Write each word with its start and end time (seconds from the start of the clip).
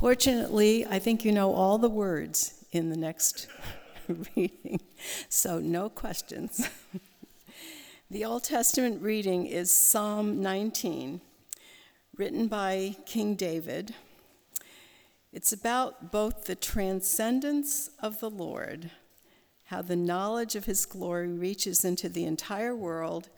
Fortunately, 0.00 0.86
I 0.86 0.98
think 0.98 1.26
you 1.26 1.30
know 1.30 1.52
all 1.52 1.76
the 1.76 1.90
words 1.90 2.64
in 2.72 2.88
the 2.88 2.96
next 2.96 3.48
reading, 4.34 4.80
so 5.28 5.58
no 5.58 5.90
questions. 5.90 6.70
the 8.10 8.24
Old 8.24 8.44
Testament 8.44 9.02
reading 9.02 9.44
is 9.44 9.70
Psalm 9.70 10.40
19, 10.40 11.20
written 12.16 12.48
by 12.48 12.96
King 13.04 13.34
David. 13.34 13.94
It's 15.34 15.52
about 15.52 16.10
both 16.10 16.46
the 16.46 16.54
transcendence 16.54 17.90
of 18.02 18.20
the 18.20 18.30
Lord, 18.30 18.90
how 19.64 19.82
the 19.82 19.96
knowledge 19.96 20.56
of 20.56 20.64
his 20.64 20.86
glory 20.86 21.28
reaches 21.28 21.84
into 21.84 22.08
the 22.08 22.24
entire 22.24 22.74
world, 22.74 23.28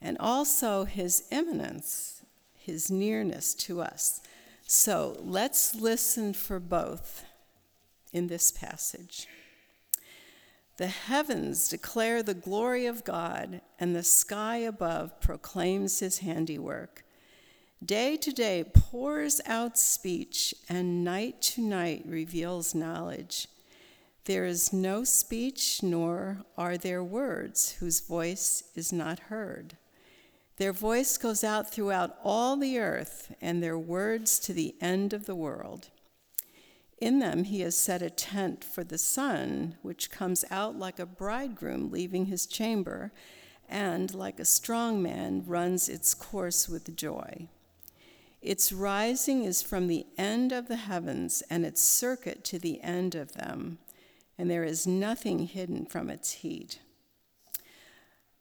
and 0.00 0.16
also 0.18 0.84
his 0.84 1.24
immanence, 1.32 2.22
his 2.54 2.88
nearness 2.88 3.52
to 3.54 3.80
us. 3.80 4.20
So 4.70 5.16
let's 5.20 5.74
listen 5.74 6.34
for 6.34 6.60
both 6.60 7.24
in 8.12 8.26
this 8.26 8.52
passage. 8.52 9.26
The 10.76 10.88
heavens 10.88 11.70
declare 11.70 12.22
the 12.22 12.34
glory 12.34 12.84
of 12.84 13.02
God, 13.02 13.62
and 13.80 13.96
the 13.96 14.02
sky 14.02 14.58
above 14.58 15.22
proclaims 15.22 16.00
his 16.00 16.18
handiwork. 16.18 17.02
Day 17.82 18.18
to 18.18 18.30
day 18.30 18.62
pours 18.62 19.40
out 19.46 19.78
speech, 19.78 20.54
and 20.68 21.02
night 21.02 21.40
to 21.42 21.62
night 21.62 22.02
reveals 22.04 22.74
knowledge. 22.74 23.48
There 24.26 24.44
is 24.44 24.70
no 24.70 25.02
speech, 25.02 25.82
nor 25.82 26.44
are 26.58 26.76
there 26.76 27.02
words 27.02 27.76
whose 27.80 28.00
voice 28.00 28.64
is 28.74 28.92
not 28.92 29.18
heard. 29.18 29.78
Their 30.58 30.72
voice 30.72 31.16
goes 31.16 31.44
out 31.44 31.70
throughout 31.70 32.18
all 32.24 32.56
the 32.56 32.80
earth, 32.80 33.32
and 33.40 33.62
their 33.62 33.78
words 33.78 34.40
to 34.40 34.52
the 34.52 34.74
end 34.80 35.12
of 35.12 35.26
the 35.26 35.36
world. 35.36 35.90
In 37.00 37.20
them 37.20 37.44
he 37.44 37.60
has 37.60 37.76
set 37.76 38.02
a 38.02 38.10
tent 38.10 38.64
for 38.64 38.82
the 38.82 38.98
sun, 38.98 39.76
which 39.82 40.10
comes 40.10 40.44
out 40.50 40.76
like 40.76 40.98
a 40.98 41.06
bridegroom 41.06 41.92
leaving 41.92 42.26
his 42.26 42.44
chamber, 42.44 43.12
and 43.68 44.12
like 44.12 44.40
a 44.40 44.44
strong 44.44 45.00
man 45.00 45.44
runs 45.46 45.88
its 45.88 46.12
course 46.12 46.68
with 46.68 46.96
joy. 46.96 47.48
Its 48.42 48.72
rising 48.72 49.44
is 49.44 49.62
from 49.62 49.86
the 49.86 50.06
end 50.16 50.50
of 50.50 50.66
the 50.66 50.76
heavens, 50.76 51.40
and 51.48 51.64
its 51.64 51.82
circuit 51.82 52.42
to 52.44 52.58
the 52.58 52.80
end 52.82 53.14
of 53.14 53.34
them, 53.34 53.78
and 54.36 54.50
there 54.50 54.64
is 54.64 54.88
nothing 54.88 55.46
hidden 55.46 55.86
from 55.86 56.10
its 56.10 56.32
heat. 56.32 56.80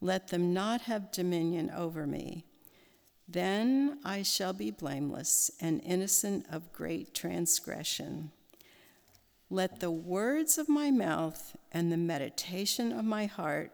let 0.00 0.28
them 0.28 0.52
not 0.54 0.82
have 0.82 1.12
dominion 1.12 1.70
over 1.70 2.06
me. 2.06 2.44
Then 3.28 3.98
I 4.04 4.22
shall 4.22 4.52
be 4.52 4.70
blameless 4.70 5.50
and 5.60 5.80
innocent 5.84 6.46
of 6.50 6.72
great 6.72 7.14
transgression. 7.14 8.32
Let 9.48 9.80
the 9.80 9.90
words 9.90 10.58
of 10.58 10.68
my 10.68 10.90
mouth 10.90 11.56
and 11.70 11.90
the 11.90 11.96
meditation 11.96 12.92
of 12.92 13.04
my 13.04 13.26
heart 13.26 13.72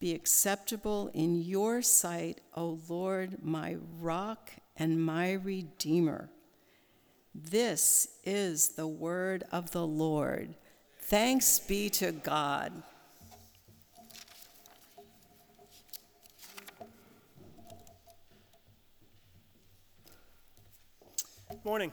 be 0.00 0.12
acceptable 0.12 1.10
in 1.14 1.40
your 1.40 1.80
sight, 1.80 2.40
O 2.56 2.78
Lord, 2.88 3.42
my 3.42 3.76
rock 3.98 4.50
and 4.76 5.02
my 5.02 5.32
redeemer. 5.32 6.30
This 7.34 8.08
is 8.22 8.70
the 8.70 8.86
word 8.86 9.44
of 9.50 9.70
the 9.70 9.86
Lord. 9.86 10.56
Thanks 10.98 11.58
be 11.58 11.88
to 11.90 12.12
God. 12.12 12.82
Morning. 21.64 21.90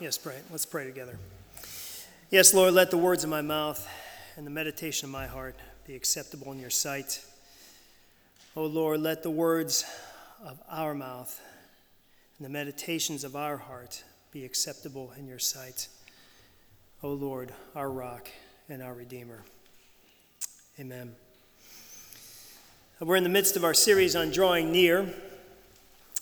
Yes, 0.00 0.16
pray. 0.16 0.36
Let's 0.50 0.64
pray 0.64 0.86
together. 0.86 1.18
Yes, 2.30 2.54
Lord, 2.54 2.72
let 2.72 2.90
the 2.90 2.96
words 2.96 3.24
of 3.24 3.28
my 3.28 3.42
mouth 3.42 3.86
and 4.38 4.46
the 4.46 4.50
meditation 4.50 5.04
of 5.04 5.12
my 5.12 5.26
heart 5.26 5.56
be 5.86 5.94
acceptable 5.94 6.50
in 6.50 6.58
your 6.58 6.70
sight. 6.70 7.22
O 8.56 8.62
oh, 8.62 8.66
Lord, 8.66 9.00
let 9.00 9.22
the 9.22 9.30
words 9.30 9.84
of 10.42 10.58
our 10.70 10.94
mouth 10.94 11.38
and 12.38 12.46
the 12.46 12.50
meditations 12.50 13.22
of 13.22 13.36
our 13.36 13.58
heart 13.58 14.02
be 14.32 14.46
acceptable 14.46 15.12
in 15.18 15.26
your 15.26 15.38
sight. 15.38 15.88
O 17.02 17.10
oh, 17.10 17.12
Lord, 17.12 17.52
our 17.74 17.90
rock 17.90 18.28
and 18.68 18.82
our 18.82 18.92
Redeemer. 18.94 19.42
Amen. 20.80 21.14
We're 23.00 23.16
in 23.16 23.22
the 23.22 23.28
midst 23.28 23.56
of 23.56 23.64
our 23.64 23.74
series 23.74 24.16
on 24.16 24.30
drawing 24.30 24.72
near. 24.72 25.04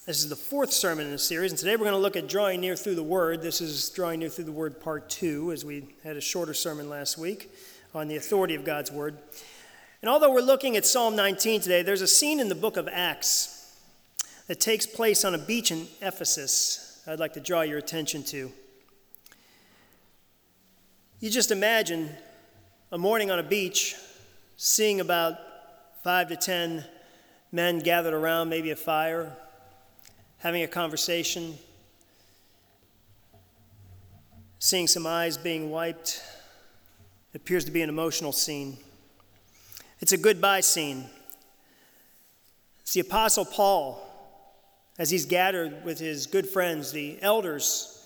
This 0.06 0.18
is 0.22 0.28
the 0.28 0.36
fourth 0.36 0.70
sermon 0.70 1.06
in 1.06 1.12
the 1.12 1.18
series, 1.18 1.52
and 1.52 1.58
today 1.58 1.76
we're 1.76 1.84
going 1.84 1.92
to 1.92 1.98
look 1.98 2.16
at 2.16 2.28
drawing 2.28 2.60
near 2.60 2.76
through 2.76 2.96
the 2.96 3.02
Word. 3.02 3.40
This 3.40 3.60
is 3.60 3.88
drawing 3.90 4.20
near 4.20 4.28
through 4.28 4.44
the 4.44 4.52
Word 4.52 4.80
part 4.80 5.08
two, 5.08 5.52
as 5.52 5.64
we 5.64 5.88
had 6.02 6.16
a 6.16 6.20
shorter 6.20 6.52
sermon 6.52 6.90
last 6.90 7.16
week 7.16 7.50
on 7.94 8.08
the 8.08 8.16
authority 8.16 8.54
of 8.54 8.64
God's 8.64 8.92
Word. 8.92 9.16
And 10.02 10.10
although 10.10 10.32
we're 10.32 10.40
looking 10.40 10.76
at 10.76 10.84
Psalm 10.84 11.16
19 11.16 11.62
today, 11.62 11.82
there's 11.82 12.02
a 12.02 12.06
scene 12.06 12.40
in 12.40 12.48
the 12.48 12.54
book 12.54 12.76
of 12.76 12.88
Acts 12.92 13.74
that 14.48 14.60
takes 14.60 14.86
place 14.86 15.24
on 15.24 15.34
a 15.34 15.38
beach 15.38 15.70
in 15.70 15.86
Ephesus 16.02 16.84
I'd 17.06 17.20
like 17.20 17.34
to 17.34 17.40
draw 17.40 17.60
your 17.60 17.76
attention 17.76 18.22
to. 18.24 18.50
You 21.20 21.30
just 21.30 21.50
imagine 21.50 22.10
a 22.92 22.98
morning 22.98 23.30
on 23.30 23.38
a 23.38 23.42
beach, 23.42 23.96
seeing 24.56 25.00
about 25.00 25.38
five 26.02 26.28
to 26.28 26.36
ten 26.36 26.84
men 27.50 27.78
gathered 27.78 28.14
around 28.14 28.48
maybe 28.48 28.70
a 28.70 28.76
fire, 28.76 29.32
having 30.38 30.62
a 30.62 30.66
conversation, 30.66 31.54
seeing 34.58 34.86
some 34.86 35.06
eyes 35.06 35.36
being 35.36 35.70
wiped. 35.70 36.22
It 37.32 37.38
appears 37.38 37.64
to 37.64 37.70
be 37.70 37.82
an 37.82 37.88
emotional 37.88 38.32
scene. 38.32 38.76
It's 40.00 40.12
a 40.12 40.18
goodbye 40.18 40.60
scene. 40.60 41.06
It's 42.82 42.92
the 42.92 43.00
Apostle 43.00 43.46
Paul, 43.46 44.00
as 44.98 45.10
he's 45.10 45.24
gathered 45.24 45.84
with 45.84 45.98
his 45.98 46.26
good 46.26 46.48
friends, 46.48 46.92
the 46.92 47.18
elders 47.22 48.03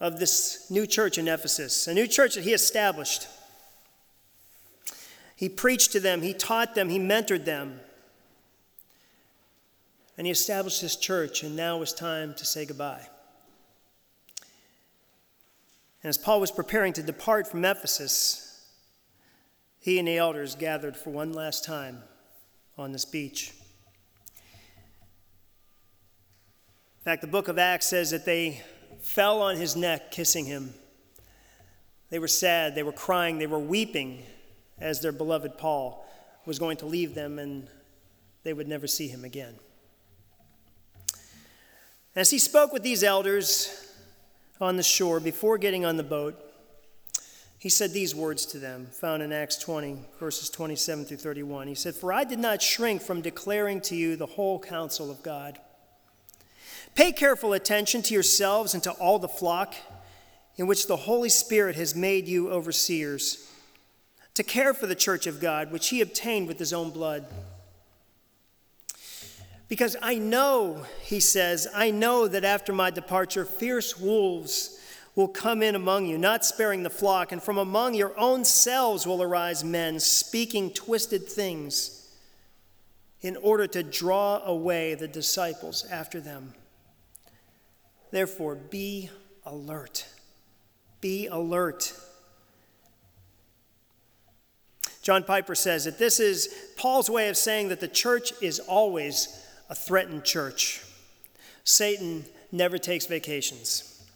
of 0.00 0.18
this 0.18 0.70
new 0.70 0.86
church 0.86 1.18
in 1.18 1.28
Ephesus, 1.28 1.86
a 1.86 1.94
new 1.94 2.06
church 2.06 2.34
that 2.34 2.44
he 2.44 2.52
established. 2.52 3.28
He 5.36 5.48
preached 5.48 5.92
to 5.92 6.00
them, 6.00 6.22
he 6.22 6.34
taught 6.34 6.74
them, 6.74 6.88
he 6.88 6.98
mentored 6.98 7.44
them. 7.44 7.80
And 10.16 10.26
he 10.26 10.30
established 10.30 10.80
his 10.80 10.94
church, 10.94 11.42
and 11.42 11.56
now 11.56 11.76
it 11.76 11.80
was 11.80 11.92
time 11.92 12.34
to 12.34 12.44
say 12.44 12.64
goodbye. 12.64 13.06
And 16.02 16.08
as 16.08 16.18
Paul 16.18 16.40
was 16.40 16.50
preparing 16.50 16.92
to 16.92 17.02
depart 17.02 17.48
from 17.48 17.64
Ephesus, 17.64 18.62
he 19.80 19.98
and 19.98 20.06
the 20.06 20.18
elders 20.18 20.54
gathered 20.54 20.96
for 20.96 21.10
one 21.10 21.32
last 21.32 21.64
time 21.64 22.02
on 22.76 22.92
this 22.92 23.04
beach. 23.04 23.54
In 26.98 27.04
fact, 27.04 27.22
the 27.22 27.28
book 27.28 27.48
of 27.48 27.58
Acts 27.58 27.86
says 27.86 28.10
that 28.12 28.24
they 28.24 28.62
fell 29.04 29.42
on 29.42 29.56
his 29.56 29.76
neck, 29.76 30.10
kissing 30.10 30.46
him. 30.46 30.74
They 32.10 32.18
were 32.18 32.28
sad, 32.28 32.74
they 32.74 32.82
were 32.82 32.92
crying, 32.92 33.38
they 33.38 33.46
were 33.46 33.58
weeping 33.58 34.22
as 34.78 35.00
their 35.00 35.12
beloved 35.12 35.58
Paul 35.58 36.06
was 36.46 36.58
going 36.58 36.78
to 36.78 36.86
leave 36.86 37.14
them 37.14 37.38
and 37.38 37.68
they 38.42 38.52
would 38.52 38.68
never 38.68 38.86
see 38.86 39.08
him 39.08 39.24
again. 39.24 39.54
As 42.16 42.30
he 42.30 42.38
spoke 42.38 42.72
with 42.72 42.82
these 42.82 43.02
elders 43.02 43.92
on 44.60 44.76
the 44.76 44.82
shore 44.82 45.20
before 45.20 45.58
getting 45.58 45.84
on 45.84 45.96
the 45.96 46.02
boat, 46.02 46.40
he 47.58 47.68
said 47.68 47.92
these 47.92 48.14
words 48.14 48.46
to 48.46 48.58
them, 48.58 48.86
found 48.86 49.22
in 49.22 49.32
Acts 49.32 49.56
20, 49.56 49.98
verses 50.20 50.50
27 50.50 51.06
through 51.06 51.16
31. 51.16 51.66
He 51.66 51.74
said, 51.74 51.94
For 51.94 52.12
I 52.12 52.24
did 52.24 52.38
not 52.38 52.60
shrink 52.60 53.00
from 53.00 53.22
declaring 53.22 53.80
to 53.82 53.96
you 53.96 54.16
the 54.16 54.26
whole 54.26 54.58
counsel 54.58 55.10
of 55.10 55.22
God. 55.22 55.58
Pay 56.94 57.12
careful 57.12 57.52
attention 57.52 58.02
to 58.02 58.14
yourselves 58.14 58.72
and 58.74 58.82
to 58.84 58.92
all 58.92 59.18
the 59.18 59.28
flock 59.28 59.74
in 60.56 60.66
which 60.66 60.86
the 60.86 60.96
Holy 60.96 61.28
Spirit 61.28 61.74
has 61.74 61.94
made 61.94 62.28
you 62.28 62.50
overseers, 62.50 63.50
to 64.34 64.42
care 64.42 64.72
for 64.72 64.86
the 64.86 64.94
church 64.94 65.26
of 65.26 65.40
God, 65.40 65.72
which 65.72 65.88
he 65.88 66.00
obtained 66.00 66.46
with 66.46 66.58
his 66.58 66.72
own 66.72 66.90
blood. 66.90 67.26
Because 69.66 69.96
I 70.00 70.16
know, 70.16 70.84
he 71.02 71.18
says, 71.18 71.66
I 71.74 71.90
know 71.90 72.28
that 72.28 72.44
after 72.44 72.72
my 72.72 72.90
departure, 72.90 73.44
fierce 73.44 73.98
wolves 73.98 74.78
will 75.16 75.28
come 75.28 75.62
in 75.62 75.74
among 75.74 76.06
you, 76.06 76.18
not 76.18 76.44
sparing 76.44 76.82
the 76.82 76.90
flock, 76.90 77.32
and 77.32 77.42
from 77.42 77.58
among 77.58 77.94
your 77.94 78.16
own 78.18 78.44
selves 78.44 79.06
will 79.06 79.22
arise 79.22 79.64
men 79.64 79.98
speaking 79.98 80.70
twisted 80.70 81.28
things 81.28 82.08
in 83.20 83.36
order 83.36 83.66
to 83.66 83.82
draw 83.82 84.40
away 84.44 84.94
the 84.94 85.08
disciples 85.08 85.84
after 85.90 86.20
them. 86.20 86.52
Therefore, 88.14 88.54
be 88.54 89.10
alert. 89.44 90.06
Be 91.00 91.26
alert. 91.26 91.92
John 95.02 95.24
Piper 95.24 95.56
says 95.56 95.84
that 95.86 95.98
this 95.98 96.20
is 96.20 96.70
Paul's 96.76 97.10
way 97.10 97.28
of 97.28 97.36
saying 97.36 97.70
that 97.70 97.80
the 97.80 97.88
church 97.88 98.32
is 98.40 98.60
always 98.60 99.44
a 99.68 99.74
threatened 99.74 100.22
church. 100.22 100.84
Satan 101.64 102.24
never 102.52 102.78
takes 102.78 103.06
vacations. 103.06 104.06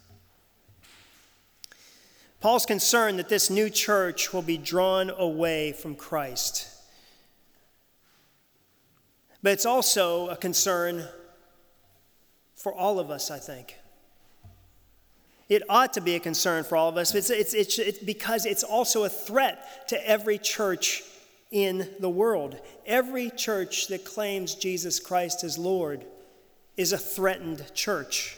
Paul's 2.39 2.65
concerned 2.65 3.19
that 3.19 3.27
this 3.27 3.49
new 3.49 3.69
church 3.69 4.31
will 4.31 4.41
be 4.41 4.57
drawn 4.57 5.09
away 5.09 5.73
from 5.73 5.93
Christ. 5.93 6.69
But 9.43 9.51
it's 9.51 9.65
also 9.65 10.29
a 10.29 10.37
concern 10.37 11.05
for 12.55 12.73
all 12.73 12.97
of 12.97 13.11
us, 13.11 13.29
I 13.29 13.39
think. 13.39 13.75
It 15.49 15.63
ought 15.67 15.93
to 15.93 16.01
be 16.01 16.15
a 16.15 16.19
concern 16.19 16.63
for 16.63 16.77
all 16.77 16.89
of 16.89 16.97
us 16.97 17.13
it's, 17.15 17.31
it's, 17.31 17.53
it's, 17.53 17.79
it's 17.79 17.99
because 17.99 18.45
it's 18.45 18.63
also 18.63 19.03
a 19.03 19.09
threat 19.09 19.89
to 19.89 20.07
every 20.07 20.37
church 20.37 21.03
in 21.51 21.89
the 21.99 22.09
world. 22.09 22.55
Every 22.85 23.31
church 23.31 23.87
that 23.87 24.05
claims 24.05 24.53
Jesus 24.55 24.99
Christ 24.99 25.43
as 25.43 25.57
Lord 25.57 26.05
is 26.77 26.93
a 26.93 26.97
threatened 26.97 27.65
church, 27.73 28.37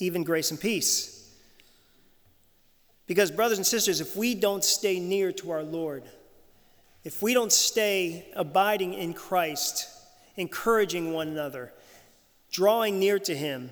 even 0.00 0.24
grace 0.24 0.50
and 0.50 0.60
peace. 0.60 1.16
Because, 3.06 3.30
brothers 3.30 3.58
and 3.58 3.66
sisters, 3.66 4.00
if 4.00 4.14
we 4.14 4.34
don't 4.34 4.62
stay 4.62 5.00
near 5.00 5.32
to 5.32 5.50
our 5.50 5.62
Lord, 5.62 6.04
if 7.02 7.22
we 7.22 7.34
don't 7.34 7.52
stay 7.52 8.30
abiding 8.36 8.94
in 8.94 9.14
Christ, 9.14 9.88
encouraging 10.36 11.12
one 11.12 11.28
another, 11.28 11.72
drawing 12.52 12.98
near 12.98 13.18
to 13.20 13.34
Him, 13.34 13.70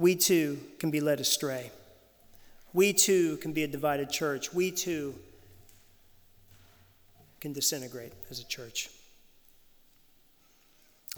we 0.00 0.16
too 0.16 0.58
can 0.78 0.90
be 0.90 1.00
led 1.00 1.20
astray. 1.20 1.70
We 2.72 2.94
too 2.94 3.36
can 3.36 3.52
be 3.52 3.64
a 3.64 3.68
divided 3.68 4.08
church. 4.08 4.52
We 4.52 4.70
too 4.70 5.14
can 7.38 7.52
disintegrate 7.52 8.12
as 8.30 8.40
a 8.40 8.44
church. 8.44 8.88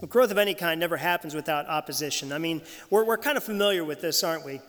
Well, 0.00 0.08
growth 0.08 0.32
of 0.32 0.38
any 0.38 0.54
kind 0.54 0.80
never 0.80 0.96
happens 0.96 1.32
without 1.32 1.68
opposition. 1.68 2.32
I 2.32 2.38
mean, 2.38 2.60
we're, 2.90 3.04
we're 3.04 3.18
kind 3.18 3.36
of 3.36 3.44
familiar 3.44 3.84
with 3.84 4.00
this, 4.00 4.24
aren't 4.24 4.44
we? 4.44 4.60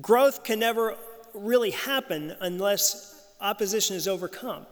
Growth 0.00 0.42
can 0.42 0.58
never 0.58 0.96
really 1.34 1.72
happen 1.72 2.34
unless 2.40 3.22
opposition 3.38 3.96
is 3.96 4.08
overcome. 4.08 4.66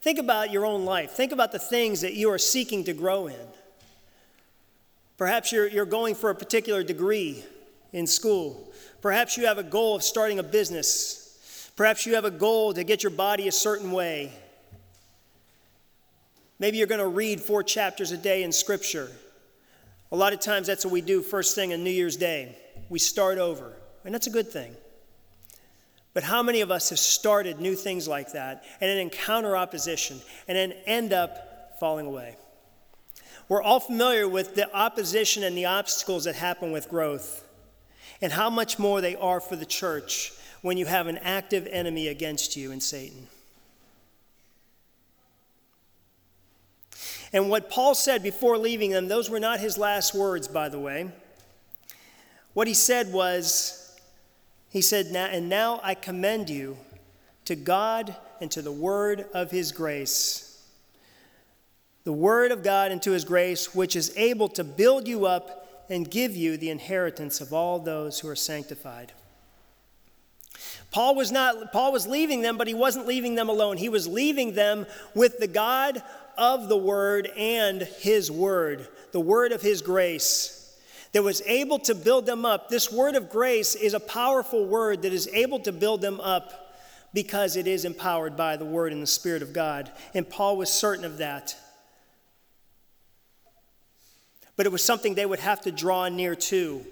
Think 0.00 0.20
about 0.20 0.52
your 0.52 0.64
own 0.64 0.84
life. 0.84 1.10
Think 1.10 1.32
about 1.32 1.50
the 1.50 1.58
things 1.58 2.02
that 2.02 2.14
you 2.14 2.30
are 2.30 2.38
seeking 2.38 2.84
to 2.84 2.92
grow 2.92 3.26
in. 3.26 3.46
Perhaps 5.22 5.52
you're, 5.52 5.68
you're 5.68 5.86
going 5.86 6.16
for 6.16 6.30
a 6.30 6.34
particular 6.34 6.82
degree 6.82 7.44
in 7.92 8.08
school. 8.08 8.72
Perhaps 9.00 9.36
you 9.36 9.46
have 9.46 9.56
a 9.56 9.62
goal 9.62 9.94
of 9.94 10.02
starting 10.02 10.40
a 10.40 10.42
business. 10.42 11.70
Perhaps 11.76 12.06
you 12.06 12.16
have 12.16 12.24
a 12.24 12.30
goal 12.32 12.74
to 12.74 12.82
get 12.82 13.04
your 13.04 13.12
body 13.12 13.46
a 13.46 13.52
certain 13.52 13.92
way. 13.92 14.32
Maybe 16.58 16.78
you're 16.78 16.88
going 16.88 17.00
to 17.00 17.06
read 17.06 17.40
four 17.40 17.62
chapters 17.62 18.10
a 18.10 18.16
day 18.16 18.42
in 18.42 18.50
Scripture. 18.50 19.12
A 20.10 20.16
lot 20.16 20.32
of 20.32 20.40
times 20.40 20.66
that's 20.66 20.84
what 20.84 20.90
we 20.90 21.00
do 21.00 21.22
first 21.22 21.54
thing 21.54 21.72
on 21.72 21.84
New 21.84 21.90
Year's 21.90 22.16
Day. 22.16 22.58
We 22.88 22.98
start 22.98 23.38
over. 23.38 23.74
And 24.04 24.12
that's 24.12 24.26
a 24.26 24.30
good 24.30 24.50
thing. 24.50 24.74
But 26.14 26.24
how 26.24 26.42
many 26.42 26.62
of 26.62 26.72
us 26.72 26.90
have 26.90 26.98
started 26.98 27.60
new 27.60 27.76
things 27.76 28.08
like 28.08 28.32
that 28.32 28.64
and 28.80 28.90
then 28.90 28.98
encounter 28.98 29.56
opposition 29.56 30.18
and 30.48 30.58
then 30.58 30.72
end 30.84 31.12
up 31.12 31.76
falling 31.78 32.06
away? 32.06 32.34
We're 33.48 33.62
all 33.62 33.80
familiar 33.80 34.28
with 34.28 34.54
the 34.54 34.74
opposition 34.74 35.42
and 35.42 35.56
the 35.56 35.66
obstacles 35.66 36.24
that 36.24 36.34
happen 36.34 36.72
with 36.72 36.88
growth 36.88 37.46
and 38.20 38.32
how 38.32 38.48
much 38.48 38.78
more 38.78 39.00
they 39.00 39.16
are 39.16 39.40
for 39.40 39.56
the 39.56 39.66
church 39.66 40.32
when 40.62 40.76
you 40.76 40.86
have 40.86 41.08
an 41.08 41.18
active 41.18 41.66
enemy 41.70 42.08
against 42.08 42.56
you 42.56 42.70
in 42.70 42.80
Satan. 42.80 43.26
And 47.32 47.48
what 47.48 47.70
Paul 47.70 47.94
said 47.94 48.22
before 48.22 48.58
leaving 48.58 48.90
them, 48.90 49.08
those 49.08 49.30
were 49.30 49.40
not 49.40 49.58
his 49.58 49.78
last 49.78 50.14
words, 50.14 50.46
by 50.48 50.68
the 50.68 50.78
way. 50.78 51.10
What 52.52 52.68
he 52.68 52.74
said 52.74 53.12
was, 53.12 53.98
he 54.68 54.82
said, 54.82 55.06
And 55.06 55.48
now 55.48 55.80
I 55.82 55.94
commend 55.94 56.50
you 56.50 56.76
to 57.46 57.56
God 57.56 58.14
and 58.40 58.50
to 58.50 58.62
the 58.62 58.72
word 58.72 59.26
of 59.32 59.50
his 59.50 59.72
grace. 59.72 60.51
The 62.04 62.12
word 62.12 62.50
of 62.52 62.62
God 62.62 62.90
and 62.90 63.00
to 63.02 63.12
his 63.12 63.24
grace, 63.24 63.74
which 63.74 63.94
is 63.96 64.12
able 64.16 64.48
to 64.50 64.64
build 64.64 65.06
you 65.06 65.26
up 65.26 65.86
and 65.88 66.10
give 66.10 66.34
you 66.34 66.56
the 66.56 66.70
inheritance 66.70 67.40
of 67.40 67.52
all 67.52 67.78
those 67.78 68.20
who 68.20 68.28
are 68.28 68.36
sanctified. 68.36 69.12
Paul 70.90 71.14
was 71.14 71.32
not 71.32 71.72
Paul 71.72 71.92
was 71.92 72.06
leaving 72.06 72.42
them, 72.42 72.58
but 72.58 72.66
he 72.68 72.74
wasn't 72.74 73.06
leaving 73.06 73.34
them 73.34 73.48
alone. 73.48 73.78
He 73.78 73.88
was 73.88 74.06
leaving 74.06 74.54
them 74.54 74.86
with 75.14 75.38
the 75.38 75.46
God 75.46 76.02
of 76.36 76.68
the 76.68 76.76
word 76.76 77.28
and 77.36 77.82
his 77.82 78.30
word, 78.30 78.88
the 79.12 79.20
word 79.20 79.52
of 79.52 79.62
his 79.62 79.80
grace 79.80 80.58
that 81.12 81.22
was 81.22 81.42
able 81.42 81.78
to 81.78 81.94
build 81.94 82.26
them 82.26 82.44
up. 82.44 82.68
This 82.68 82.90
word 82.90 83.16
of 83.16 83.30
grace 83.30 83.74
is 83.74 83.94
a 83.94 84.00
powerful 84.00 84.66
word 84.66 85.02
that 85.02 85.12
is 85.12 85.28
able 85.28 85.60
to 85.60 85.72
build 85.72 86.00
them 86.00 86.20
up 86.20 86.74
because 87.14 87.56
it 87.56 87.66
is 87.66 87.84
empowered 87.84 88.36
by 88.36 88.56
the 88.56 88.64
word 88.64 88.92
and 88.92 89.02
the 89.02 89.06
Spirit 89.06 89.42
of 89.42 89.52
God. 89.52 89.90
And 90.14 90.28
Paul 90.28 90.56
was 90.56 90.70
certain 90.70 91.04
of 91.04 91.18
that. 91.18 91.54
But 94.62 94.68
it 94.68 94.72
was 94.72 94.84
something 94.84 95.16
they 95.16 95.26
would 95.26 95.40
have 95.40 95.62
to 95.62 95.72
draw 95.72 96.08
near 96.08 96.36
to. 96.36 96.86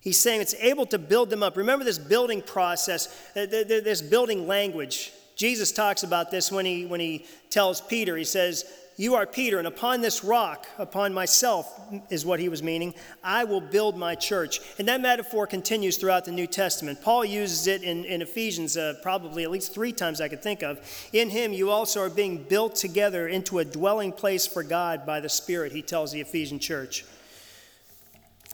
He's 0.00 0.18
saying 0.18 0.40
it's 0.40 0.54
able 0.54 0.86
to 0.86 0.98
build 0.98 1.28
them 1.28 1.42
up. 1.42 1.58
Remember 1.58 1.84
this 1.84 1.98
building 1.98 2.40
process, 2.40 3.08
uh, 3.36 3.44
this 3.44 4.00
building 4.00 4.46
language. 4.46 5.12
Jesus 5.36 5.70
talks 5.70 6.02
about 6.02 6.30
this 6.30 6.50
when 6.50 6.64
he, 6.64 6.86
when 6.86 6.98
he 6.98 7.26
tells 7.50 7.82
Peter, 7.82 8.16
he 8.16 8.24
says, 8.24 8.64
you 9.00 9.14
are 9.14 9.24
Peter, 9.24 9.56
and 9.56 9.66
upon 9.66 10.02
this 10.02 10.22
rock, 10.22 10.66
upon 10.76 11.14
myself, 11.14 11.80
is 12.10 12.26
what 12.26 12.38
he 12.38 12.50
was 12.50 12.62
meaning, 12.62 12.92
I 13.24 13.44
will 13.44 13.62
build 13.62 13.96
my 13.96 14.14
church. 14.14 14.60
And 14.78 14.86
that 14.88 15.00
metaphor 15.00 15.46
continues 15.46 15.96
throughout 15.96 16.26
the 16.26 16.32
New 16.32 16.46
Testament. 16.46 17.00
Paul 17.00 17.24
uses 17.24 17.66
it 17.66 17.82
in, 17.82 18.04
in 18.04 18.20
Ephesians 18.20 18.76
uh, 18.76 18.96
probably 19.02 19.42
at 19.42 19.50
least 19.50 19.72
three 19.72 19.92
times 19.92 20.20
I 20.20 20.28
could 20.28 20.42
think 20.42 20.62
of. 20.62 20.78
In 21.14 21.30
him, 21.30 21.54
you 21.54 21.70
also 21.70 22.02
are 22.02 22.10
being 22.10 22.44
built 22.44 22.74
together 22.74 23.26
into 23.26 23.60
a 23.60 23.64
dwelling 23.64 24.12
place 24.12 24.46
for 24.46 24.62
God 24.62 25.06
by 25.06 25.18
the 25.20 25.30
Spirit, 25.30 25.72
he 25.72 25.80
tells 25.80 26.12
the 26.12 26.20
Ephesian 26.20 26.58
church. 26.58 27.06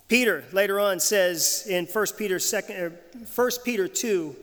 Peter 0.07 0.45
later 0.53 0.79
on 0.79 1.01
says 1.01 1.67
in 1.69 1.87
1 1.87 2.07
Peter, 2.17 2.39
2, 2.39 2.93
1 3.35 3.51
Peter 3.65 3.89
2, 3.89 4.37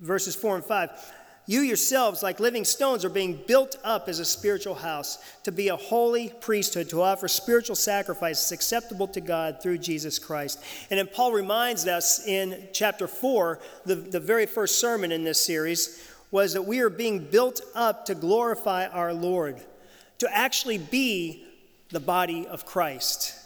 verses 0.00 0.34
4 0.34 0.56
and 0.56 0.64
5, 0.64 1.12
you 1.46 1.60
yourselves, 1.60 2.22
like 2.22 2.40
living 2.40 2.64
stones, 2.64 3.04
are 3.04 3.10
being 3.10 3.38
built 3.46 3.76
up 3.84 4.08
as 4.08 4.18
a 4.18 4.24
spiritual 4.24 4.74
house 4.74 5.18
to 5.42 5.52
be 5.52 5.68
a 5.68 5.76
holy 5.76 6.30
priesthood, 6.40 6.88
to 6.88 7.02
offer 7.02 7.28
spiritual 7.28 7.76
sacrifices 7.76 8.50
acceptable 8.50 9.06
to 9.08 9.20
God 9.20 9.62
through 9.62 9.78
Jesus 9.78 10.18
Christ. 10.18 10.58
And 10.90 10.98
then 10.98 11.06
Paul 11.06 11.32
reminds 11.32 11.86
us 11.86 12.26
in 12.26 12.68
chapter 12.72 13.06
4, 13.06 13.60
the, 13.84 13.94
the 13.94 14.20
very 14.20 14.46
first 14.46 14.80
sermon 14.80 15.12
in 15.12 15.24
this 15.24 15.44
series, 15.44 16.10
was 16.30 16.54
that 16.54 16.62
we 16.62 16.80
are 16.80 16.90
being 16.90 17.18
built 17.18 17.60
up 17.74 18.06
to 18.06 18.14
glorify 18.14 18.86
our 18.86 19.12
Lord, 19.12 19.60
to 20.18 20.34
actually 20.34 20.78
be 20.78 21.44
the 21.90 22.00
body 22.00 22.46
of 22.46 22.64
Christ. 22.64 23.38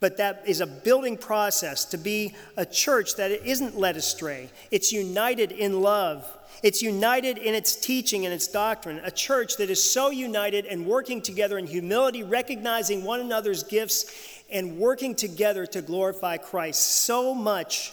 but 0.00 0.16
that 0.16 0.42
is 0.46 0.60
a 0.60 0.66
building 0.66 1.16
process 1.16 1.84
to 1.84 1.98
be 1.98 2.34
a 2.56 2.64
church 2.64 3.16
that 3.16 3.30
isn't 3.30 3.78
led 3.78 3.96
astray. 3.96 4.50
It's 4.70 4.92
united 4.92 5.52
in 5.52 5.82
love. 5.82 6.26
It's 6.62 6.82
united 6.82 7.38
in 7.38 7.54
its 7.54 7.74
teaching 7.74 8.26
and 8.26 8.34
its 8.34 8.46
doctrine. 8.46 9.00
A 9.04 9.10
church 9.10 9.56
that 9.56 9.70
is 9.70 9.82
so 9.82 10.10
united 10.10 10.66
and 10.66 10.86
working 10.86 11.22
together 11.22 11.56
in 11.56 11.66
humility, 11.66 12.22
recognizing 12.22 13.04
one 13.04 13.20
another's 13.20 13.62
gifts, 13.62 14.42
and 14.50 14.78
working 14.78 15.14
together 15.14 15.64
to 15.66 15.80
glorify 15.80 16.36
Christ 16.36 17.04
so 17.04 17.34
much 17.34 17.92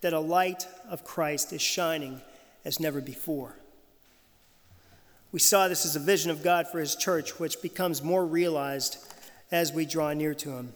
that 0.00 0.12
a 0.12 0.20
light 0.20 0.66
of 0.88 1.04
Christ 1.04 1.52
is 1.52 1.60
shining 1.60 2.20
as 2.64 2.80
never 2.80 3.00
before. 3.00 3.56
We 5.32 5.40
saw 5.40 5.68
this 5.68 5.84
as 5.84 5.96
a 5.96 6.00
vision 6.00 6.30
of 6.30 6.42
God 6.42 6.68
for 6.68 6.78
His 6.78 6.96
church, 6.96 7.38
which 7.38 7.60
becomes 7.60 8.02
more 8.02 8.24
realized 8.24 8.96
as 9.50 9.72
we 9.72 9.84
draw 9.84 10.12
near 10.12 10.34
to 10.34 10.52
Him. 10.52 10.72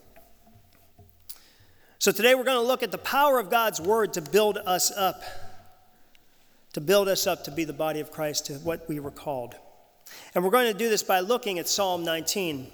So 1.99 2.13
today 2.13 2.35
we're 2.35 2.45
going 2.45 2.61
to 2.61 2.67
look 2.67 2.83
at 2.83 2.93
the 2.93 2.99
power 2.99 3.39
of 3.39 3.51
God's 3.51 3.81
Word 3.81 4.13
to 4.15 4.21
build 4.21 4.59
us 4.59 4.91
up, 4.91 5.23
to 6.73 6.81
build 6.81 7.09
us 7.09 7.27
up 7.27 7.45
to 7.45 7.51
be 7.51 7.65
the 7.65 7.73
body 7.73 8.01
of 8.01 8.11
Christ, 8.11 8.47
to 8.47 8.55
what 8.55 8.89
we 8.89 9.01
were 9.01 9.11
called. 9.11 9.55
And 10.35 10.45
we're 10.45 10.51
going 10.51 10.73
to 10.73 10.79
do 10.79 10.89
this 10.89 11.03
by 11.03 11.21
looking 11.21 11.59
at 11.59 11.69
Psalm 11.69 12.05
19. 12.05 12.71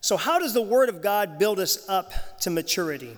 So, 0.00 0.16
how 0.16 0.38
does 0.38 0.54
the 0.54 0.62
Word 0.62 0.88
of 0.88 1.02
God 1.02 1.38
build 1.38 1.58
us 1.58 1.88
up 1.88 2.12
to 2.40 2.50
maturity? 2.50 3.16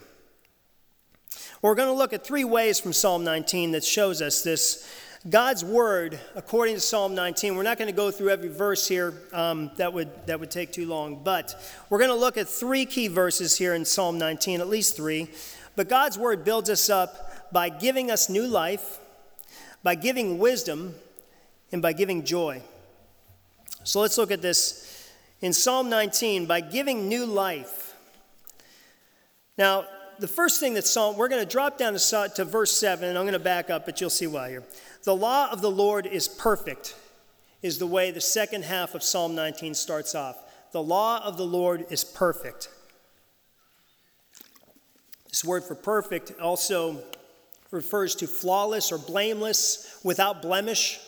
We're 1.60 1.74
going 1.74 1.88
to 1.88 1.94
look 1.94 2.12
at 2.12 2.24
three 2.24 2.44
ways 2.44 2.78
from 2.78 2.92
Psalm 2.92 3.24
19 3.24 3.72
that 3.72 3.84
shows 3.84 4.22
us 4.22 4.42
this 4.42 4.88
God's 5.28 5.64
word, 5.64 6.18
according 6.36 6.76
to 6.76 6.80
Psalm 6.80 7.16
19, 7.16 7.56
we're 7.56 7.64
not 7.64 7.76
going 7.76 7.90
to 7.90 7.96
go 7.96 8.12
through 8.12 8.30
every 8.30 8.48
verse 8.48 8.86
here, 8.86 9.12
um, 9.32 9.72
that, 9.76 9.92
would, 9.92 10.08
that 10.26 10.38
would 10.38 10.50
take 10.50 10.72
too 10.72 10.86
long, 10.86 11.24
but 11.24 11.60
we're 11.90 11.98
going 11.98 12.10
to 12.10 12.16
look 12.16 12.38
at 12.38 12.48
three 12.48 12.86
key 12.86 13.08
verses 13.08 13.58
here 13.58 13.74
in 13.74 13.84
Psalm 13.84 14.16
19, 14.16 14.60
at 14.60 14.68
least 14.68 14.96
three. 14.96 15.28
But 15.74 15.88
God's 15.88 16.16
word 16.16 16.44
builds 16.44 16.70
us 16.70 16.88
up 16.88 17.52
by 17.52 17.68
giving 17.68 18.12
us 18.12 18.28
new 18.28 18.46
life, 18.46 19.00
by 19.82 19.94
giving 19.94 20.38
wisdom, 20.38 20.94
and 21.72 21.82
by 21.82 21.92
giving 21.92 22.24
joy. 22.24 22.62
So 23.84 24.00
let's 24.00 24.18
look 24.18 24.30
at 24.30 24.42
this 24.42 25.10
in 25.40 25.52
Psalm 25.52 25.88
19 25.88 26.46
by 26.46 26.60
giving 26.60 27.08
new 27.08 27.26
life. 27.26 27.96
Now, 29.56 29.86
the 30.18 30.28
first 30.28 30.60
thing 30.60 30.74
that 30.74 30.86
Psalm, 30.86 31.16
we're 31.16 31.28
going 31.28 31.44
to 31.44 31.50
drop 31.50 31.78
down 31.78 31.94
to, 31.94 32.32
to 32.34 32.44
verse 32.44 32.72
7, 32.72 33.08
and 33.08 33.16
I'm 33.16 33.24
going 33.24 33.34
to 33.34 33.38
back 33.38 33.70
up, 33.70 33.86
but 33.86 34.00
you'll 34.00 34.10
see 34.10 34.26
why 34.26 34.50
here. 34.50 34.64
The 35.04 35.14
law 35.14 35.50
of 35.50 35.60
the 35.60 35.70
Lord 35.70 36.06
is 36.06 36.26
perfect, 36.26 36.96
is 37.62 37.78
the 37.78 37.86
way 37.86 38.10
the 38.10 38.20
second 38.20 38.64
half 38.64 38.94
of 38.94 39.02
Psalm 39.02 39.34
19 39.34 39.74
starts 39.74 40.14
off. 40.14 40.36
The 40.72 40.82
law 40.82 41.22
of 41.24 41.36
the 41.36 41.46
Lord 41.46 41.86
is 41.90 42.04
perfect. 42.04 42.68
This 45.28 45.44
word 45.44 45.64
for 45.64 45.74
perfect 45.74 46.32
also 46.40 47.02
refers 47.70 48.14
to 48.16 48.26
flawless 48.26 48.92
or 48.92 48.98
blameless, 48.98 50.00
without 50.02 50.42
blemish. 50.42 51.00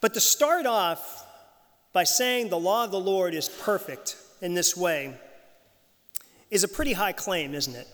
But 0.00 0.14
to 0.14 0.20
start 0.20 0.66
off 0.66 1.26
by 1.92 2.04
saying 2.04 2.48
the 2.48 2.58
law 2.58 2.84
of 2.84 2.90
the 2.90 3.00
Lord 3.00 3.34
is 3.34 3.48
perfect 3.48 4.16
in 4.40 4.54
this 4.54 4.76
way 4.76 5.14
is 6.50 6.64
a 6.64 6.68
pretty 6.68 6.92
high 6.92 7.12
claim, 7.12 7.54
isn't 7.54 7.74
it? 7.74 7.88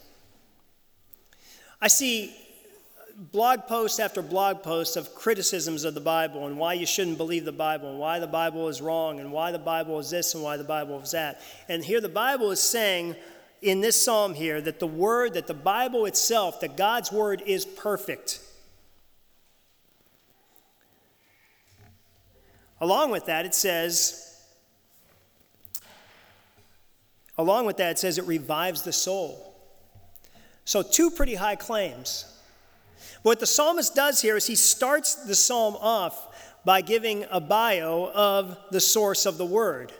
I 1.81 1.89
see 1.89 2.35
blog 3.33 3.67
post 3.67 4.01
after 4.01 4.23
blog 4.23 4.63
post 4.63 4.97
of 4.97 5.15
criticisms 5.15 5.85
of 5.85 5.95
the 5.95 6.01
Bible 6.01 6.47
and 6.47 6.57
why 6.57 6.73
you 6.75 6.87
shouldn't 6.87 7.19
believe 7.19 7.45
the 7.45 7.53
Bible 7.53 7.91
and 7.91 7.99
why 7.99 8.21
the 8.21 8.27
Bible 8.27 8.69
is 8.69 8.81
wrong 8.81 9.21
and 9.21 9.33
why 9.33 9.53
the 9.53 9.59
Bible 9.59 9.99
is 9.99 10.11
this 10.11 10.35
and 10.35 10.43
why 10.43 10.57
the 10.57 10.65
Bible 10.65 11.01
is 11.01 11.11
that. 11.13 11.41
And 11.69 11.85
here 11.85 12.01
the 12.01 12.09
Bible 12.09 12.51
is 12.51 12.61
saying 12.61 13.17
in 13.61 13.81
this 13.81 14.03
psalm 14.03 14.35
here 14.35 14.61
that 14.61 14.79
the 14.79 14.87
word, 14.87 15.35
that 15.35 15.47
the 15.47 15.55
Bible 15.55 16.07
itself, 16.07 16.61
that 16.61 16.77
God's 16.77 17.11
word 17.11 17.43
is 17.47 17.65
perfect. 17.65 18.41
Along 22.81 23.11
with 23.11 23.27
that, 23.27 23.45
it 23.45 23.55
says, 23.55 24.41
along 27.37 27.67
with 27.67 27.79
that, 27.79 27.93
it 27.93 27.99
says 27.99 28.19
it 28.19 28.27
revives 28.27 28.83
the 28.83 28.93
soul. 28.93 29.57
So, 30.65 30.83
two 30.83 31.11
pretty 31.11 31.35
high 31.35 31.57
claims. 31.57 32.25
What 33.23 33.41
the 33.41 33.47
psalmist 33.47 33.95
does 33.95 34.23
here 34.23 34.37
is 34.37 34.47
he 34.47 34.55
starts 34.55 35.15
the 35.15 35.35
psalm 35.35 35.77
off 35.81 36.27
by 36.65 36.83
giving 36.83 37.25
a 37.31 37.41
bio 37.41 38.11
of 38.15 38.57
the 38.71 38.81
source 38.81 39.27
of 39.27 39.39
the 39.39 39.47
word. 39.47 39.93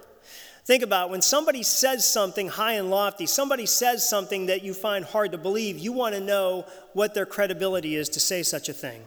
Think 0.69 0.83
about 0.83 1.09
when 1.09 1.23
somebody 1.23 1.63
says 1.63 2.07
something 2.07 2.47
high 2.47 2.75
and 2.75 2.91
lofty, 2.91 3.25
somebody 3.25 3.65
says 3.65 4.07
something 4.07 4.45
that 4.47 4.63
you 4.63 4.75
find 4.75 5.03
hard 5.03 5.33
to 5.33 5.39
believe, 5.39 5.79
you 5.79 5.93
want 5.93 6.15
to 6.15 6.21
know 6.21 6.67
what 6.93 7.15
their 7.15 7.25
credibility 7.25 7.97
is 7.97 8.11
to 8.11 8.21
say 8.21 8.43
such 8.43 8.69
a 8.69 8.75
thing. 8.75 9.01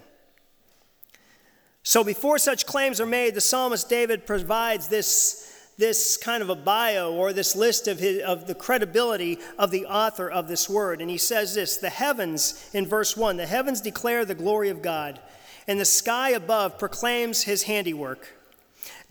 So 1.83 2.03
before 2.03 2.39
such 2.39 2.65
claims 2.65 2.99
are 2.99 3.05
made, 3.05 3.35
the 3.35 3.41
psalmist 3.41 3.87
David 3.87 4.25
provides 4.25 4.87
this 4.87 5.47
this 5.77 6.17
kind 6.17 6.41
of 6.41 6.49
a 6.49 6.55
bio 6.55 7.13
or 7.13 7.31
this 7.31 7.55
list 7.55 7.87
of, 7.87 7.99
his, 7.99 8.23
of 8.23 8.47
the 8.47 8.55
credibility 8.55 9.37
of 9.59 9.69
the 9.69 9.85
author 9.85 10.29
of 10.29 10.47
this 10.47 10.67
word. 10.67 10.99
And 10.99 11.11
he 11.11 11.19
says 11.19 11.53
this 11.53 11.77
The 11.77 11.91
heavens, 11.91 12.71
in 12.73 12.87
verse 12.87 13.15
1, 13.15 13.37
the 13.37 13.45
heavens 13.45 13.81
declare 13.81 14.25
the 14.25 14.33
glory 14.33 14.69
of 14.69 14.81
God, 14.81 15.19
and 15.67 15.79
the 15.79 15.85
sky 15.85 16.31
above 16.31 16.79
proclaims 16.79 17.43
his 17.43 17.63
handiwork. 17.63 18.40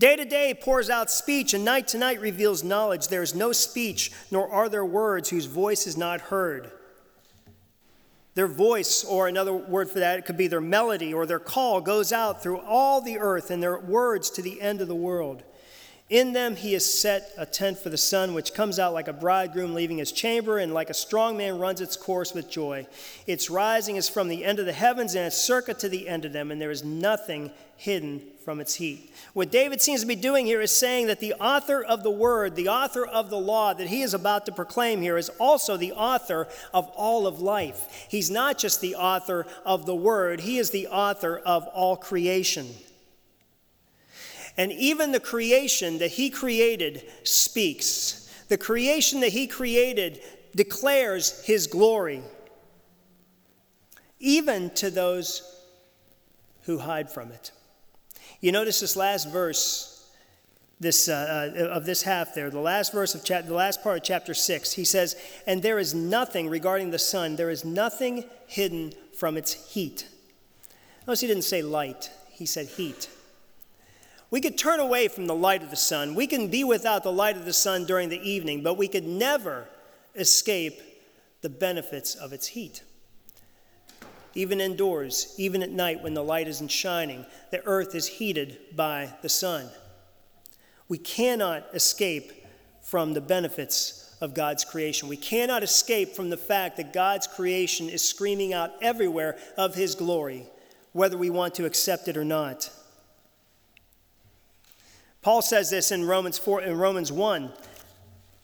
Day 0.00 0.16
to 0.16 0.24
day 0.24 0.54
pours 0.54 0.88
out 0.88 1.10
speech, 1.10 1.52
and 1.52 1.62
night 1.62 1.88
to 1.88 1.98
night 1.98 2.22
reveals 2.22 2.64
knowledge. 2.64 3.08
There 3.08 3.22
is 3.22 3.34
no 3.34 3.52
speech, 3.52 4.10
nor 4.30 4.50
are 4.50 4.70
there 4.70 4.82
words 4.82 5.28
whose 5.28 5.44
voice 5.44 5.86
is 5.86 5.98
not 5.98 6.22
heard. 6.22 6.70
Their 8.34 8.46
voice, 8.46 9.04
or 9.04 9.28
another 9.28 9.52
word 9.52 9.90
for 9.90 9.98
that, 9.98 10.18
it 10.18 10.24
could 10.24 10.38
be 10.38 10.46
their 10.46 10.62
melody 10.62 11.12
or 11.12 11.26
their 11.26 11.38
call, 11.38 11.82
goes 11.82 12.14
out 12.14 12.42
through 12.42 12.60
all 12.60 13.02
the 13.02 13.18
earth, 13.18 13.50
and 13.50 13.62
their 13.62 13.78
words 13.78 14.30
to 14.30 14.40
the 14.40 14.62
end 14.62 14.80
of 14.80 14.88
the 14.88 14.94
world. 14.94 15.42
In 16.10 16.32
them 16.32 16.56
he 16.56 16.72
has 16.72 16.84
set 16.84 17.32
a 17.38 17.46
tent 17.46 17.78
for 17.78 17.88
the 17.88 17.96
sun, 17.96 18.34
which 18.34 18.52
comes 18.52 18.80
out 18.80 18.92
like 18.92 19.06
a 19.06 19.12
bridegroom 19.12 19.74
leaving 19.74 19.98
his 19.98 20.10
chamber, 20.10 20.58
and 20.58 20.74
like 20.74 20.90
a 20.90 20.94
strong 20.94 21.36
man 21.36 21.60
runs 21.60 21.80
its 21.80 21.96
course 21.96 22.34
with 22.34 22.50
joy. 22.50 22.88
Its 23.28 23.48
rising 23.48 23.94
is 23.94 24.08
from 24.08 24.26
the 24.26 24.44
end 24.44 24.58
of 24.58 24.66
the 24.66 24.72
heavens, 24.72 25.14
and 25.14 25.24
its 25.24 25.38
circuit 25.38 25.78
to 25.78 25.88
the 25.88 26.08
end 26.08 26.24
of 26.24 26.32
them, 26.32 26.50
and 26.50 26.60
there 26.60 26.72
is 26.72 26.82
nothing 26.82 27.52
hidden 27.76 28.20
from 28.44 28.58
its 28.58 28.74
heat. 28.74 29.14
What 29.34 29.52
David 29.52 29.80
seems 29.80 30.00
to 30.00 30.06
be 30.06 30.16
doing 30.16 30.46
here 30.46 30.60
is 30.60 30.76
saying 30.76 31.06
that 31.06 31.20
the 31.20 31.34
author 31.34 31.80
of 31.80 32.02
the 32.02 32.10
word, 32.10 32.56
the 32.56 32.68
author 32.68 33.06
of 33.06 33.30
the 33.30 33.38
law 33.38 33.72
that 33.72 33.86
he 33.86 34.02
is 34.02 34.12
about 34.12 34.46
to 34.46 34.52
proclaim 34.52 35.00
here, 35.00 35.16
is 35.16 35.28
also 35.38 35.76
the 35.76 35.92
author 35.92 36.48
of 36.74 36.88
all 36.88 37.28
of 37.28 37.40
life. 37.40 38.06
He's 38.10 38.32
not 38.32 38.58
just 38.58 38.80
the 38.80 38.96
author 38.96 39.46
of 39.64 39.86
the 39.86 39.94
word, 39.94 40.40
he 40.40 40.58
is 40.58 40.70
the 40.70 40.88
author 40.88 41.38
of 41.38 41.68
all 41.68 41.96
creation. 41.96 42.66
And 44.60 44.72
even 44.72 45.10
the 45.10 45.20
creation 45.20 45.96
that 46.00 46.10
he 46.10 46.28
created 46.28 47.02
speaks. 47.24 48.30
The 48.48 48.58
creation 48.58 49.20
that 49.20 49.32
he 49.32 49.46
created 49.46 50.20
declares 50.54 51.42
his 51.46 51.66
glory, 51.66 52.20
even 54.18 54.68
to 54.74 54.90
those 54.90 55.64
who 56.64 56.76
hide 56.76 57.10
from 57.10 57.32
it. 57.32 57.52
You 58.42 58.52
notice 58.52 58.80
this 58.80 58.96
last 58.96 59.32
verse 59.32 60.06
this, 60.78 61.08
uh, 61.08 61.54
uh, 61.56 61.62
of 61.68 61.86
this 61.86 62.02
half 62.02 62.34
there, 62.34 62.50
the 62.50 62.60
last 62.60 62.92
verse 62.92 63.14
of 63.14 63.24
chapter, 63.24 63.48
the 63.48 63.54
last 63.54 63.82
part 63.82 63.96
of 63.96 64.02
chapter 64.02 64.34
6, 64.34 64.72
he 64.74 64.84
says, 64.84 65.16
And 65.46 65.62
there 65.62 65.78
is 65.78 65.94
nothing 65.94 66.50
regarding 66.50 66.90
the 66.90 66.98
sun, 66.98 67.36
there 67.36 67.48
is 67.48 67.64
nothing 67.64 68.26
hidden 68.46 68.92
from 69.14 69.38
its 69.38 69.72
heat. 69.72 70.06
Notice 71.06 71.20
he 71.20 71.26
didn't 71.28 71.44
say 71.44 71.62
light, 71.62 72.10
he 72.28 72.44
said 72.44 72.66
heat. 72.66 73.08
We 74.30 74.40
could 74.40 74.56
turn 74.56 74.78
away 74.78 75.08
from 75.08 75.26
the 75.26 75.34
light 75.34 75.62
of 75.62 75.70
the 75.70 75.76
sun. 75.76 76.14
We 76.14 76.26
can 76.26 76.48
be 76.48 76.62
without 76.62 77.02
the 77.02 77.12
light 77.12 77.36
of 77.36 77.44
the 77.44 77.52
sun 77.52 77.84
during 77.84 78.08
the 78.08 78.28
evening, 78.28 78.62
but 78.62 78.78
we 78.78 78.86
could 78.86 79.06
never 79.06 79.68
escape 80.14 80.80
the 81.40 81.48
benefits 81.48 82.14
of 82.14 82.32
its 82.32 82.48
heat. 82.48 82.82
Even 84.34 84.60
indoors, 84.60 85.34
even 85.36 85.62
at 85.62 85.70
night 85.70 86.02
when 86.02 86.14
the 86.14 86.22
light 86.22 86.46
isn't 86.46 86.70
shining, 86.70 87.26
the 87.50 87.64
earth 87.66 87.96
is 87.96 88.06
heated 88.06 88.58
by 88.76 89.12
the 89.22 89.28
sun. 89.28 89.68
We 90.88 90.98
cannot 90.98 91.66
escape 91.74 92.32
from 92.82 93.14
the 93.14 93.20
benefits 93.20 94.14
of 94.20 94.34
God's 94.34 94.64
creation. 94.64 95.08
We 95.08 95.16
cannot 95.16 95.62
escape 95.62 96.14
from 96.14 96.30
the 96.30 96.36
fact 96.36 96.76
that 96.76 96.92
God's 96.92 97.26
creation 97.26 97.88
is 97.88 98.02
screaming 98.02 98.52
out 98.52 98.72
everywhere 98.80 99.38
of 99.56 99.74
His 99.74 99.94
glory, 99.94 100.46
whether 100.92 101.16
we 101.16 101.30
want 101.30 101.54
to 101.54 101.64
accept 101.64 102.06
it 102.06 102.16
or 102.16 102.24
not. 102.24 102.70
Paul 105.22 105.42
says 105.42 105.70
this 105.70 105.92
in 105.92 106.06
Romans 106.06 106.38
4 106.38 106.62
in 106.62 106.78
Romans 106.78 107.12
1. 107.12 107.52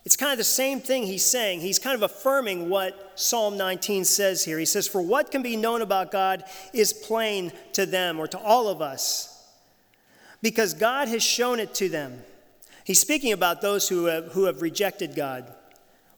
It's 0.05 0.17
kind 0.17 0.31
of 0.31 0.39
the 0.39 0.45
same 0.45 0.81
thing 0.81 1.03
he's 1.03 1.25
saying. 1.25 1.61
He's 1.61 1.81
kind 1.81 1.97
of 1.97 2.03
affirming 2.03 2.69
what 2.69 3.13
Psalm 3.17 3.57
19 3.57 4.05
says 4.05 4.45
here. 4.45 4.57
He 4.59 4.65
says, 4.65 4.87
For 4.87 5.03
what 5.03 5.33
can 5.33 5.43
be 5.43 5.57
known 5.57 5.83
about 5.83 6.13
God 6.13 6.45
is 6.73 6.93
plain 6.93 7.51
to 7.73 7.87
them 7.87 8.21
or 8.21 8.29
to 8.29 8.39
all 8.39 8.69
of 8.69 8.81
us, 8.81 9.51
because 10.43 10.75
God 10.75 11.09
has 11.09 11.25
shown 11.25 11.59
it 11.59 11.75
to 11.77 11.89
them. 11.89 12.23
He's 12.85 13.01
speaking 13.01 13.33
about 13.33 13.63
those 13.63 13.89
who 13.89 14.05
have, 14.05 14.27
who 14.33 14.45
have 14.45 14.63
rejected 14.63 15.17
God. 15.17 15.53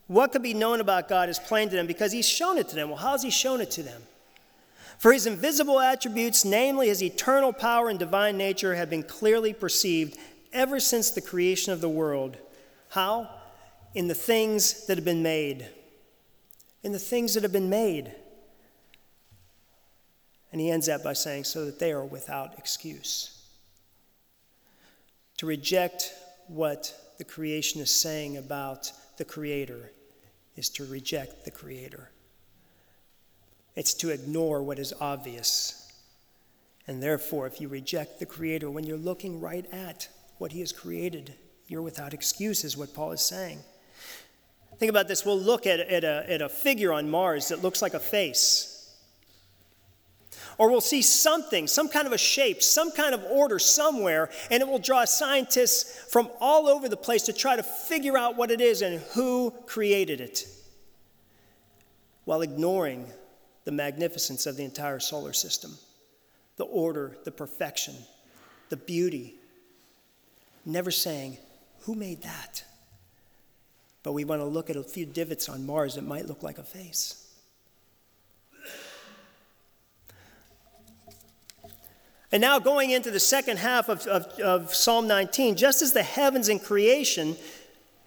What 0.07 0.33
can 0.33 0.43
be 0.43 0.53
known 0.53 0.81
about 0.81 1.09
God 1.09 1.31
is 1.31 1.39
plain 1.39 1.71
to 1.71 1.77
them 1.77 1.87
because 1.87 2.13
He's 2.13 2.29
shown 2.29 2.59
it 2.59 2.69
to 2.69 2.75
them. 2.75 2.89
Well, 2.89 2.99
how 2.99 3.13
has 3.13 3.23
He 3.23 3.31
shown 3.31 3.63
it 3.63 3.71
to 3.73 3.83
them? 3.83 4.03
For 4.99 5.15
His 5.15 5.27
invisible 5.27 5.81
attributes, 5.81 6.45
namely 6.45 6.89
His 6.89 7.03
eternal 7.03 7.55
power 7.55 7.89
and 7.89 7.99
divine 7.99 8.37
nature, 8.37 8.75
have 8.75 8.91
been 8.91 9.03
clearly 9.03 9.55
perceived 9.55 10.19
ever 10.59 10.81
since 10.81 11.11
the 11.11 11.21
creation 11.21 11.73
of 11.73 11.81
the 11.81 11.89
world. 11.89 12.37
How? 12.89 13.31
In 13.95 14.09
the 14.09 14.15
things 14.15 14.87
that 14.87 14.99
have 14.99 15.05
been 15.05 15.23
made. 15.23 15.69
In 16.83 16.91
the 16.91 16.99
things 16.99 17.35
that 17.35 17.45
have 17.45 17.53
been 17.53 17.71
made. 17.71 18.13
And 20.51 20.61
he 20.61 20.71
ends 20.71 20.87
that 20.87 21.05
by 21.05 21.13
saying, 21.13 21.45
so 21.45 21.65
that 21.65 21.79
they 21.79 21.93
are 21.93 22.05
without 22.05 22.59
excuse. 22.59 23.41
To 25.37 25.47
reject 25.47 26.13
what 26.49 26.93
the 27.19 27.25
creation 27.25 27.81
is 27.81 27.91
saying 27.93 28.37
about 28.37 28.91
the 29.17 29.25
Creator 29.25 29.93
is 30.57 30.69
to 30.71 30.85
reject 30.85 31.45
the 31.45 31.53
Creator. 31.53 32.11
It's 33.77 33.95
to 33.95 34.11
ignore 34.11 34.61
what 34.63 34.81
is 34.81 34.93
obvious. 35.01 35.93
And 36.89 37.01
therefore, 37.01 37.47
if 37.47 37.61
you 37.61 37.69
reject 37.69 38.19
the 38.19 38.27
Creator 38.27 38.71
when 38.71 38.83
you're 38.83 38.97
looking 38.97 39.41
right 39.41 39.67
at 39.73 40.09
what 40.39 40.53
He 40.53 40.61
has 40.61 40.73
created, 40.73 41.35
you're 41.67 41.83
without 41.83 42.15
excuse, 42.15 42.65
is 42.65 42.77
what 42.77 42.95
Paul 42.95 43.13
is 43.13 43.21
saying. 43.21 43.59
Think 44.79 44.91
about 44.91 45.09
this. 45.09 45.25
We'll 45.25 45.39
look 45.39 45.67
at, 45.67 45.81
at, 45.81 46.05
a, 46.05 46.25
at 46.31 46.41
a 46.41 46.49
figure 46.49 46.93
on 46.93 47.11
Mars 47.11 47.49
that 47.49 47.63
looks 47.63 47.83
like 47.83 47.95
a 47.95 48.01
face. 48.01 48.75
Or 50.57 50.71
we'll 50.71 50.81
see 50.81 51.03
something, 51.03 51.67
some 51.67 51.89
kind 51.89 52.07
of 52.07 52.13
a 52.13 52.19
shape, 52.19 52.63
some 52.63 52.91
kind 52.91 53.15
of 53.15 53.23
order 53.25 53.59
somewhere, 53.59 54.31
and 54.51 54.61
it 54.61 54.69
will 54.69 54.79
draw 54.81 55.05
scientists 55.05 56.11
from 56.13 56.29
all 56.41 56.69
over 56.69 56.89
the 56.89 56.97
place 56.97 57.23
to 57.25 57.33
try 57.33 57.55
to 57.55 57.63
figure 57.63 58.19
out 58.19 58.37
what 58.37 58.51
it 58.51 58.61
is 58.61 58.83
and 58.83 59.01
who 59.13 59.53
created 59.67 60.21
it, 60.21 60.49
while 62.25 62.43
ignoring 62.43 63.07
the 63.65 63.73
magnificence 63.73 64.47
of 64.47 64.57
the 64.57 64.65
entire 64.65 64.99
solar 64.99 65.33
system, 65.33 65.77
the 66.57 66.65
order, 66.65 67.17
the 67.25 67.31
perfection, 67.31 67.95
the 68.69 68.77
beauty. 68.77 69.38
Never 70.65 70.91
saying, 70.91 71.39
Who 71.81 71.95
made 71.95 72.23
that? 72.23 72.65
But 74.03 74.13
we 74.13 74.25
want 74.25 74.41
to 74.41 74.47
look 74.47 74.71
at 74.71 74.77
a 74.77 74.83
few 74.83 75.07
divots 75.07 75.49
on 75.49 75.67
Mars 75.67 75.97
that 75.97 76.05
might 76.05 76.27
look 76.27 76.43
like 76.43 76.59
a 76.59 76.63
face. 76.63 77.25
And 82.31 82.43
now, 82.43 82.59
going 82.59 82.91
into 82.91 83.11
the 83.11 83.21
second 83.21 83.57
half 83.57 83.89
of, 83.89 84.07
of, 84.07 84.27
of, 84.41 84.75
Psalm 84.75 85.09
19, 85.09 85.57
just 85.57 85.81
as 85.81 85.95
the 85.95 86.03
heavens 86.03 86.51
and 86.51 86.63
creation 86.63 87.37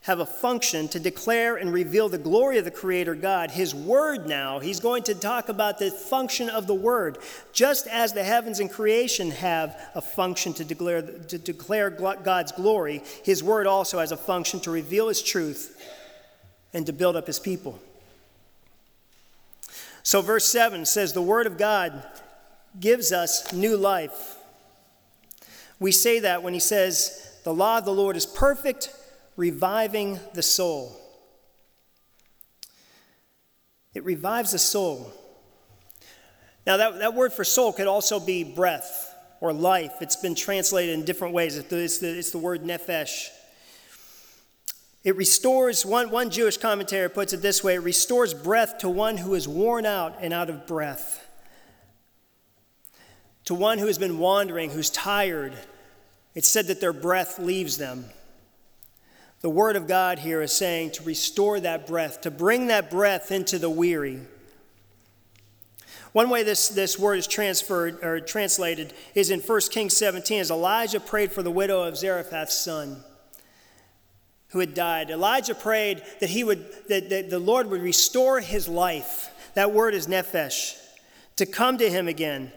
have 0.03 0.19
a 0.19 0.25
function 0.25 0.87
to 0.87 0.99
declare 0.99 1.57
and 1.57 1.71
reveal 1.71 2.09
the 2.09 2.17
glory 2.17 2.57
of 2.57 2.65
the 2.65 2.71
Creator 2.71 3.15
God, 3.15 3.51
His 3.51 3.75
Word 3.75 4.27
now, 4.27 4.59
He's 4.59 4.79
going 4.79 5.03
to 5.03 5.13
talk 5.13 5.47
about 5.47 5.77
the 5.77 5.91
function 5.91 6.49
of 6.49 6.65
the 6.65 6.73
Word. 6.73 7.19
Just 7.53 7.85
as 7.87 8.11
the 8.11 8.23
heavens 8.23 8.59
and 8.59 8.71
creation 8.71 9.29
have 9.29 9.79
a 9.93 10.01
function 10.01 10.53
to 10.53 10.65
declare, 10.65 11.03
to 11.03 11.37
declare 11.37 11.91
God's 11.91 12.51
glory, 12.51 13.03
His 13.23 13.43
Word 13.43 13.67
also 13.67 13.99
has 13.99 14.11
a 14.11 14.17
function 14.17 14.59
to 14.61 14.71
reveal 14.71 15.07
His 15.07 15.21
truth 15.21 15.79
and 16.73 16.85
to 16.87 16.93
build 16.93 17.15
up 17.15 17.27
His 17.27 17.39
people. 17.39 17.79
So, 20.01 20.21
verse 20.21 20.45
7 20.45 20.85
says, 20.85 21.13
The 21.13 21.21
Word 21.21 21.45
of 21.45 21.59
God 21.59 22.03
gives 22.79 23.11
us 23.11 23.53
new 23.53 23.77
life. 23.77 24.37
We 25.79 25.91
say 25.91 26.19
that 26.19 26.41
when 26.41 26.53
he 26.53 26.59
says, 26.59 27.39
The 27.43 27.53
law 27.53 27.77
of 27.77 27.85
the 27.85 27.93
Lord 27.93 28.15
is 28.15 28.25
perfect, 28.25 28.95
reviving 29.41 30.19
the 30.35 30.43
soul. 30.43 30.95
It 33.95 34.05
revives 34.05 34.51
the 34.51 34.59
soul. 34.59 35.11
Now, 36.67 36.77
that, 36.77 36.99
that 36.99 37.15
word 37.15 37.33
for 37.33 37.43
soul 37.43 37.73
could 37.73 37.87
also 37.87 38.19
be 38.19 38.43
breath 38.43 39.11
or 39.41 39.51
life. 39.51 39.93
It's 39.99 40.15
been 40.15 40.35
translated 40.35 40.93
in 40.93 41.05
different 41.05 41.33
ways. 41.33 41.57
It's 41.57 41.97
the, 41.97 42.19
it's 42.19 42.29
the 42.29 42.37
word 42.37 42.61
nephesh. 42.61 43.29
It 45.03 45.15
restores, 45.15 45.83
one, 45.87 46.11
one 46.11 46.29
Jewish 46.29 46.57
commentator 46.57 47.09
puts 47.09 47.33
it 47.33 47.41
this 47.41 47.63
way 47.63 47.73
it 47.73 47.79
restores 47.79 48.35
breath 48.35 48.77
to 48.81 48.89
one 48.89 49.17
who 49.17 49.33
is 49.33 49.47
worn 49.47 49.87
out 49.87 50.17
and 50.21 50.35
out 50.35 50.51
of 50.51 50.67
breath 50.67 51.27
to 53.45 53.55
one 53.55 53.79
who 53.79 53.87
has 53.87 53.97
been 53.97 54.19
wandering, 54.19 54.69
who's 54.69 54.91
tired, 54.91 55.57
it's 56.35 56.47
said 56.47 56.67
that 56.67 56.79
their 56.79 56.93
breath 56.93 57.39
leaves 57.39 57.77
them. 57.77 58.05
The 59.41 59.49
Word 59.49 59.75
of 59.75 59.87
God 59.87 60.19
here 60.19 60.41
is 60.41 60.51
saying 60.51 60.91
to 60.91 61.03
restore 61.03 61.59
that 61.59 61.87
breath, 61.87 62.21
to 62.21 62.31
bring 62.31 62.67
that 62.67 62.91
breath 62.91 63.31
into 63.31 63.57
the 63.57 63.69
weary. 63.69 64.21
One 66.11 66.29
way 66.29 66.43
this, 66.43 66.67
this 66.67 66.99
word 66.99 67.19
is 67.19 67.27
transferred 67.27 68.03
or 68.03 68.19
translated 68.19 68.93
is 69.15 69.31
in 69.31 69.39
1 69.39 69.61
Kings 69.71 69.95
17 69.95 70.41
as 70.41 70.51
Elijah 70.51 70.99
prayed 70.99 71.31
for 71.31 71.41
the 71.41 71.51
widow 71.51 71.83
of 71.83 71.97
Zarephath's 71.97 72.57
son 72.57 73.03
who 74.49 74.59
had 74.59 74.73
died. 74.73 75.09
Elijah 75.09 75.55
prayed 75.55 76.03
that 76.19 76.29
he 76.29 76.43
would 76.43 76.65
that, 76.89 77.09
that 77.09 77.29
the 77.29 77.39
Lord 77.39 77.67
would 77.67 77.81
restore 77.81 78.41
his 78.41 78.67
life. 78.67 79.29
That 79.53 79.71
word 79.71 79.93
is 79.93 80.07
nephesh, 80.07 80.75
to 81.37 81.45
come 81.45 81.77
to 81.77 81.89
him 81.89 82.09
again, 82.09 82.51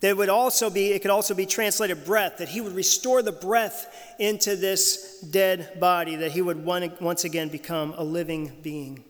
that 0.00 0.16
would 0.16 0.30
also 0.30 0.70
be, 0.70 0.92
it 0.92 1.02
could 1.02 1.10
also 1.10 1.34
be 1.34 1.46
translated 1.46 2.04
breath, 2.04 2.38
that 2.38 2.48
he 2.48 2.60
would 2.60 2.74
restore 2.74 3.22
the 3.22 3.32
breath 3.32 4.14
into 4.18 4.56
this 4.56 5.20
dead 5.20 5.78
body, 5.78 6.16
that 6.16 6.32
he 6.32 6.40
would 6.40 6.64
once 6.64 7.24
again 7.24 7.48
become 7.48 7.94
a 7.96 8.04
living 8.04 8.52
being. 8.62 9.04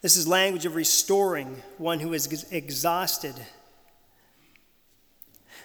This 0.00 0.16
is 0.16 0.28
language 0.28 0.64
of 0.64 0.76
restoring 0.76 1.62
one 1.78 2.00
who 2.00 2.12
is 2.12 2.46
exhausted. 2.52 3.34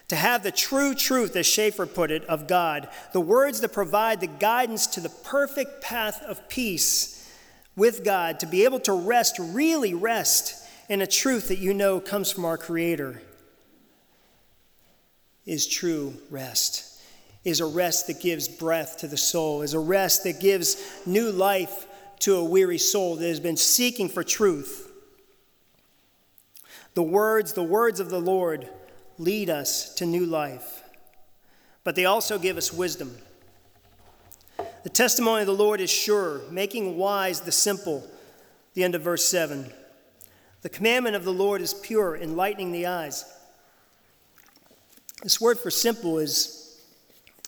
To 0.10 0.16
have 0.16 0.42
the 0.42 0.52
true 0.52 0.96
truth, 0.96 1.36
as 1.36 1.46
Schaeffer 1.46 1.86
put 1.86 2.12
it, 2.12 2.24
of 2.26 2.48
God, 2.48 2.88
the 3.14 3.22
words 3.22 3.62
that 3.62 3.74
provide 3.74 4.22
the 4.22 4.28
guidance 4.28 4.88
to 4.88 5.02
the 5.02 5.10
perfect 5.10 5.82
path 5.84 6.24
of 6.24 6.48
peace 6.50 7.14
with 7.76 8.04
God, 8.04 8.40
to 8.40 8.48
be 8.48 8.64
able 8.64 8.80
to 8.82 8.94
rest, 8.94 9.36
really 9.38 9.94
rest 9.94 10.66
in 10.90 11.02
a 11.02 11.08
truth 11.08 11.50
that 11.50 11.60
you 11.60 11.74
know 11.74 12.00
comes 12.00 12.32
from 12.32 12.46
our 12.46 12.58
Creator 12.58 13.22
is 15.48 15.66
true 15.66 16.14
rest, 16.30 17.02
is 17.44 17.62
a 17.62 17.66
rest 17.66 18.06
that 18.08 18.20
gives 18.20 18.48
breath 18.48 18.98
to 18.98 19.08
the 19.08 19.18
soul, 19.18 19.64
is 19.64 19.74
a 19.74 19.80
rest 19.80 20.26
that 20.26 20.40
gives 20.40 21.02
new 21.08 21.32
life 21.32 21.88
to 22.20 22.36
a 22.36 22.44
weary 22.44 22.78
soul 22.78 23.16
that 23.16 23.28
has 23.28 23.40
been 23.40 23.58
seeking 23.58 24.10
for 24.10 24.24
truth. 24.24 24.92
The 26.94 27.04
words, 27.04 27.54
the 27.54 27.64
words 27.64 28.00
of 28.00 28.10
the 28.10 28.20
Lord 28.20 28.70
lead 29.18 29.50
us 29.50 29.94
to 29.96 30.06
new 30.06 30.26
life, 30.26 30.84
but 31.84 31.96
they 31.96 32.06
also 32.06 32.38
give 32.38 32.58
us 32.58 32.74
wisdom. 32.74 33.18
The 34.84 34.90
testimony 34.90 35.42
of 35.42 35.48
the 35.48 35.54
Lord 35.54 35.80
is 35.80 35.90
sure, 35.90 36.42
making 36.52 36.98
wise 36.98 37.42
the 37.42 37.52
simple. 37.52 38.06
The 38.74 38.84
end 38.84 38.96
of 38.96 39.02
verse 39.02 39.26
7. 39.28 39.72
The 40.62 40.70
commandment 40.70 41.16
of 41.16 41.24
the 41.24 41.34
Lord 41.34 41.62
is 41.62 41.74
pure, 41.74 42.16
enlightening 42.16 42.72
the 42.72 42.88
eyes. 42.88 43.26
This 45.24 45.42
word 45.42 45.58
for 45.58 45.72
simple 45.72 46.20
is, 46.20 46.80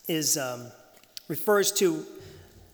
is 0.07 0.37
um, 0.37 0.67
refers 1.27 1.71
to, 1.73 2.03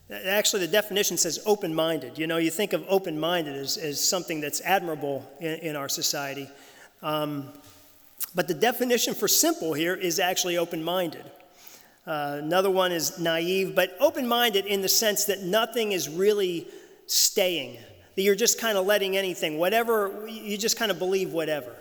actually, 0.09 0.65
the 0.65 0.71
definition 0.71 1.17
says 1.17 1.39
open 1.45 1.75
minded. 1.75 2.17
You 2.17 2.27
know, 2.27 2.37
you 2.37 2.49
think 2.49 2.71
of 2.71 2.85
open 2.87 3.19
minded 3.19 3.57
as, 3.57 3.75
as 3.75 4.01
something 4.01 4.39
that's 4.39 4.61
admirable 4.61 5.29
in, 5.41 5.55
in 5.55 5.75
our 5.75 5.89
society. 5.89 6.49
Um, 7.03 7.49
but 8.33 8.47
the 8.47 8.53
definition 8.53 9.13
for 9.13 9.27
simple 9.27 9.73
here 9.73 9.95
is 9.95 10.17
actually 10.17 10.57
open 10.57 10.81
minded. 10.81 11.25
Uh, 12.07 12.39
another 12.41 12.69
one 12.69 12.93
is 12.93 13.19
naive, 13.19 13.75
but 13.75 13.97
open 13.99 14.25
minded 14.25 14.65
in 14.65 14.81
the 14.81 14.89
sense 14.89 15.25
that 15.25 15.41
nothing 15.41 15.91
is 15.91 16.07
really 16.07 16.67
staying, 17.07 17.77
that 18.15 18.21
you're 18.21 18.35
just 18.35 18.61
kind 18.61 18.77
of 18.77 18.85
letting 18.85 19.17
anything, 19.17 19.57
whatever, 19.57 20.25
you 20.29 20.57
just 20.57 20.77
kind 20.77 20.89
of 20.89 20.99
believe 20.99 21.33
whatever. 21.33 21.75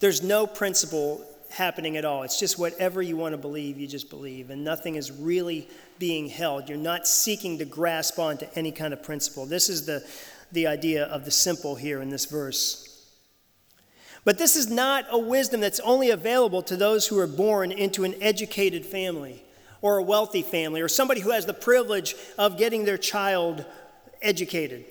There's 0.00 0.22
no 0.22 0.46
principle 0.46 1.24
happening 1.54 1.96
at 1.96 2.04
all. 2.04 2.22
It's 2.22 2.38
just 2.38 2.58
whatever 2.58 3.00
you 3.00 3.16
want 3.16 3.32
to 3.32 3.38
believe, 3.38 3.78
you 3.78 3.86
just 3.86 4.10
believe, 4.10 4.50
and 4.50 4.62
nothing 4.62 4.96
is 4.96 5.10
really 5.10 5.68
being 5.98 6.28
held. 6.28 6.68
You're 6.68 6.76
not 6.78 7.06
seeking 7.06 7.58
to 7.58 7.64
grasp 7.64 8.18
onto 8.18 8.46
any 8.54 8.72
kind 8.72 8.92
of 8.92 9.02
principle. 9.02 9.46
This 9.46 9.68
is 9.68 9.86
the, 9.86 10.06
the 10.52 10.66
idea 10.66 11.04
of 11.04 11.24
the 11.24 11.30
simple 11.30 11.76
here 11.76 12.02
in 12.02 12.10
this 12.10 12.26
verse. 12.26 12.90
But 14.24 14.38
this 14.38 14.56
is 14.56 14.68
not 14.68 15.06
a 15.10 15.18
wisdom 15.18 15.60
that's 15.60 15.80
only 15.80 16.10
available 16.10 16.62
to 16.62 16.76
those 16.76 17.06
who 17.06 17.18
are 17.18 17.26
born 17.26 17.70
into 17.70 18.04
an 18.04 18.14
educated 18.22 18.84
family 18.84 19.44
or 19.82 19.98
a 19.98 20.02
wealthy 20.02 20.42
family 20.42 20.80
or 20.80 20.88
somebody 20.88 21.20
who 21.20 21.30
has 21.30 21.46
the 21.46 21.54
privilege 21.54 22.14
of 22.38 22.56
getting 22.56 22.84
their 22.84 22.98
child 22.98 23.64
educated. 24.22 24.84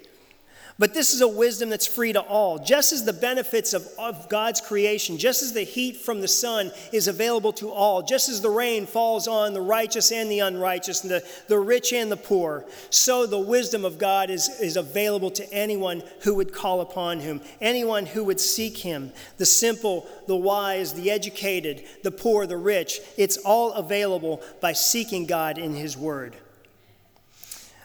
But 0.80 0.96
this 0.96 1.14
is 1.14 1.22
a 1.22 1.28
wisdom 1.28 1.70
that's 1.70 1.86
free 1.86 2.14
to 2.14 2.22
all. 2.22 2.58
Just 2.58 2.94
as 2.94 3.06
the 3.06 3.14
benefits 3.14 3.74
of, 3.74 3.88
of 4.00 4.28
God's 4.28 4.60
creation, 4.60 5.20
just 5.20 5.44
as 5.44 5.54
the 5.54 5.62
heat 5.62 5.98
from 5.98 6.20
the 6.20 6.28
sun 6.28 6.72
is 6.92 7.08
available 7.08 7.54
to 7.54 7.70
all, 7.70 8.02
just 8.02 8.28
as 8.28 8.42
the 8.42 8.50
rain 8.50 8.88
falls 8.88 9.28
on 9.28 9.54
the 9.54 9.62
righteous 9.62 10.12
and 10.12 10.32
the 10.32 10.40
unrighteous, 10.40 11.04
and 11.04 11.12
the, 11.12 11.24
the 11.48 11.60
rich 11.60 11.94
and 11.94 12.12
the 12.12 12.18
poor, 12.18 12.66
so 12.90 13.28
the 13.28 13.38
wisdom 13.38 13.86
of 13.86 14.00
God 14.00 14.32
is, 14.32 14.50
is 14.60 14.76
available 14.76 15.30
to 15.32 15.54
anyone 15.54 16.02
who 16.22 16.34
would 16.36 16.52
call 16.52 16.82
upon 16.82 17.20
him, 17.20 17.42
anyone 17.62 18.08
who 18.08 18.24
would 18.24 18.40
seek 18.40 18.78
him. 18.78 19.12
The 19.38 19.46
simple, 19.46 20.08
the 20.28 20.36
wise, 20.36 20.94
the 20.94 21.12
educated, 21.12 21.84
the 22.02 22.12
poor, 22.12 22.48
the 22.48 22.58
rich, 22.58 23.00
it's 23.16 23.38
all 23.38 23.74
available 23.74 24.42
by 24.60 24.74
seeking 24.74 25.28
God 25.28 25.60
in 25.60 25.76
his 25.76 25.96
word. 25.96 26.36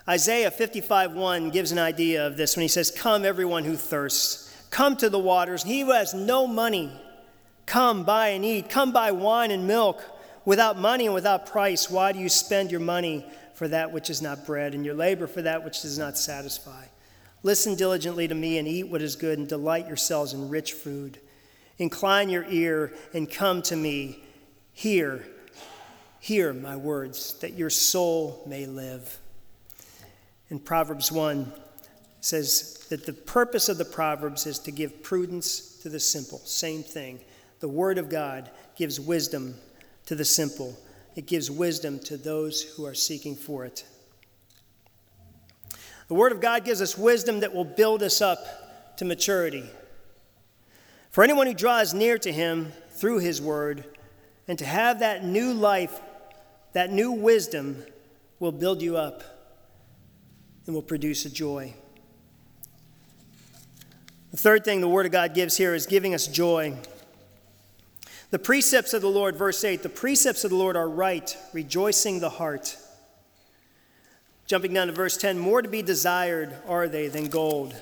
Isaiah 0.08 0.50
55 0.50 1.12
1 1.12 1.50
gives 1.50 1.70
an 1.70 1.78
idea 1.78 2.26
of 2.26 2.38
this 2.38 2.56
when 2.56 2.62
he 2.62 2.68
says, 2.68 2.90
Come, 2.90 3.26
everyone 3.26 3.64
who 3.64 3.76
thirsts, 3.76 4.50
come 4.70 4.96
to 4.96 5.10
the 5.10 5.18
waters, 5.18 5.62
he 5.62 5.80
who 5.80 5.92
has 5.92 6.14
no 6.14 6.46
money, 6.46 6.90
come 7.66 8.04
buy 8.04 8.28
and 8.28 8.42
eat. 8.42 8.70
Come 8.70 8.90
buy 8.90 9.10
wine 9.10 9.50
and 9.50 9.66
milk 9.66 10.02
without 10.46 10.78
money 10.78 11.04
and 11.04 11.14
without 11.14 11.44
price. 11.44 11.90
Why 11.90 12.12
do 12.12 12.20
you 12.20 12.30
spend 12.30 12.70
your 12.70 12.80
money 12.80 13.26
for 13.52 13.68
that 13.68 13.92
which 13.92 14.08
is 14.08 14.22
not 14.22 14.46
bread, 14.46 14.72
and 14.72 14.82
your 14.82 14.94
labor 14.94 15.26
for 15.26 15.42
that 15.42 15.62
which 15.62 15.82
does 15.82 15.98
not 15.98 16.16
satisfy? 16.16 16.86
Listen 17.42 17.74
diligently 17.74 18.26
to 18.28 18.34
me 18.34 18.56
and 18.56 18.66
eat 18.66 18.88
what 18.88 19.02
is 19.02 19.14
good, 19.14 19.38
and 19.38 19.46
delight 19.46 19.86
yourselves 19.88 20.32
in 20.32 20.48
rich 20.48 20.72
food. 20.72 21.20
Incline 21.76 22.30
your 22.30 22.46
ear 22.48 22.94
and 23.12 23.30
come 23.30 23.60
to 23.62 23.76
me. 23.76 24.24
Hear, 24.72 25.22
hear 26.18 26.54
my 26.54 26.76
words, 26.76 27.34
that 27.40 27.52
your 27.52 27.70
soul 27.70 28.42
may 28.46 28.64
live 28.64 29.18
in 30.50 30.58
Proverbs 30.58 31.12
1 31.12 31.52
says 32.20 32.86
that 32.88 33.06
the 33.06 33.12
purpose 33.12 33.68
of 33.68 33.78
the 33.78 33.84
Proverbs 33.84 34.46
is 34.46 34.58
to 34.60 34.70
give 34.70 35.02
prudence 35.02 35.78
to 35.82 35.88
the 35.88 36.00
simple. 36.00 36.38
Same 36.38 36.82
thing. 36.82 37.20
The 37.60 37.68
Word 37.68 37.98
of 37.98 38.08
God 38.08 38.50
gives 38.76 38.98
wisdom 38.98 39.54
to 40.06 40.14
the 40.14 40.24
simple, 40.24 40.78
it 41.16 41.26
gives 41.26 41.50
wisdom 41.50 41.98
to 42.00 42.16
those 42.16 42.62
who 42.62 42.86
are 42.86 42.94
seeking 42.94 43.36
for 43.36 43.66
it. 43.66 43.84
The 46.08 46.14
Word 46.14 46.32
of 46.32 46.40
God 46.40 46.64
gives 46.64 46.80
us 46.80 46.96
wisdom 46.96 47.40
that 47.40 47.54
will 47.54 47.64
build 47.64 48.02
us 48.02 48.22
up 48.22 48.96
to 48.96 49.04
maturity. 49.04 49.68
For 51.10 51.22
anyone 51.22 51.46
who 51.46 51.54
draws 51.54 51.92
near 51.92 52.16
to 52.18 52.32
Him 52.32 52.72
through 52.90 53.18
His 53.18 53.42
Word, 53.42 53.84
and 54.46 54.58
to 54.58 54.64
have 54.64 55.00
that 55.00 55.24
new 55.24 55.52
life, 55.52 56.00
that 56.72 56.90
new 56.90 57.12
wisdom, 57.12 57.84
will 58.40 58.52
build 58.52 58.80
you 58.80 58.96
up 58.96 59.37
and 60.68 60.74
will 60.74 60.82
produce 60.82 61.24
a 61.24 61.30
joy. 61.30 61.74
The 64.30 64.36
third 64.36 64.64
thing 64.64 64.82
the 64.82 64.88
Word 64.88 65.06
of 65.06 65.12
God 65.12 65.34
gives 65.34 65.56
here 65.56 65.74
is 65.74 65.86
giving 65.86 66.14
us 66.14 66.26
joy. 66.26 66.76
The 68.30 68.38
precepts 68.38 68.92
of 68.92 69.00
the 69.00 69.08
Lord, 69.08 69.34
verse 69.34 69.64
8, 69.64 69.82
the 69.82 69.88
precepts 69.88 70.44
of 70.44 70.50
the 70.50 70.56
Lord 70.56 70.76
are 70.76 70.88
right, 70.88 71.34
rejoicing 71.54 72.20
the 72.20 72.28
heart. 72.28 72.76
Jumping 74.46 74.74
down 74.74 74.88
to 74.88 74.92
verse 74.92 75.16
10, 75.16 75.38
more 75.38 75.62
to 75.62 75.68
be 75.68 75.80
desired 75.80 76.54
are 76.66 76.86
they 76.86 77.08
than 77.08 77.28
gold, 77.28 77.74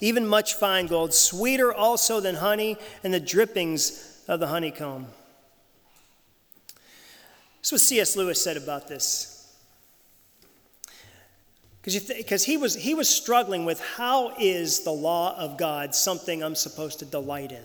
even 0.00 0.24
much 0.24 0.54
fine 0.54 0.86
gold, 0.86 1.12
sweeter 1.12 1.74
also 1.74 2.20
than 2.20 2.36
honey 2.36 2.76
and 3.02 3.12
the 3.12 3.18
drippings 3.18 4.22
of 4.28 4.38
the 4.38 4.46
honeycomb. 4.46 5.08
This 7.58 7.68
is 7.68 7.72
what 7.72 7.80
C.S. 7.80 8.16
Lewis 8.16 8.42
said 8.42 8.56
about 8.56 8.86
this. 8.86 9.39
Because 11.82 12.44
he, 12.44 12.56
was, 12.56 12.74
he 12.74 12.94
was 12.94 13.08
struggling 13.08 13.64
with 13.64 13.80
how 13.80 14.34
is 14.38 14.80
the 14.80 14.92
law 14.92 15.34
of 15.36 15.56
God 15.56 15.94
something 15.94 16.42
I'm 16.42 16.54
supposed 16.54 16.98
to 16.98 17.06
delight 17.06 17.52
in? 17.52 17.64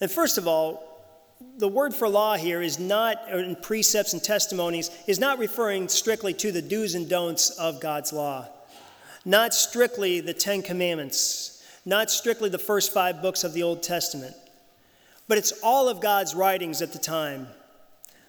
And 0.00 0.10
first 0.10 0.38
of 0.38 0.46
all, 0.46 0.88
the 1.58 1.66
word 1.66 1.92
for 1.92 2.08
law 2.08 2.36
here 2.36 2.62
is 2.62 2.78
not, 2.78 3.28
in 3.32 3.56
precepts 3.56 4.12
and 4.12 4.22
testimonies, 4.22 4.90
is 5.08 5.18
not 5.18 5.38
referring 5.38 5.88
strictly 5.88 6.32
to 6.34 6.52
the 6.52 6.62
do's 6.62 6.94
and 6.94 7.08
don'ts 7.08 7.50
of 7.50 7.80
God's 7.80 8.12
law. 8.12 8.48
Not 9.24 9.52
strictly 9.52 10.20
the 10.20 10.34
Ten 10.34 10.62
Commandments, 10.62 11.64
not 11.84 12.10
strictly 12.10 12.48
the 12.48 12.58
first 12.58 12.92
five 12.92 13.20
books 13.20 13.42
of 13.42 13.52
the 13.52 13.64
Old 13.64 13.82
Testament, 13.82 14.34
but 15.26 15.38
it's 15.38 15.52
all 15.62 15.88
of 15.88 16.00
God's 16.00 16.34
writings 16.34 16.82
at 16.82 16.92
the 16.92 16.98
time 16.98 17.48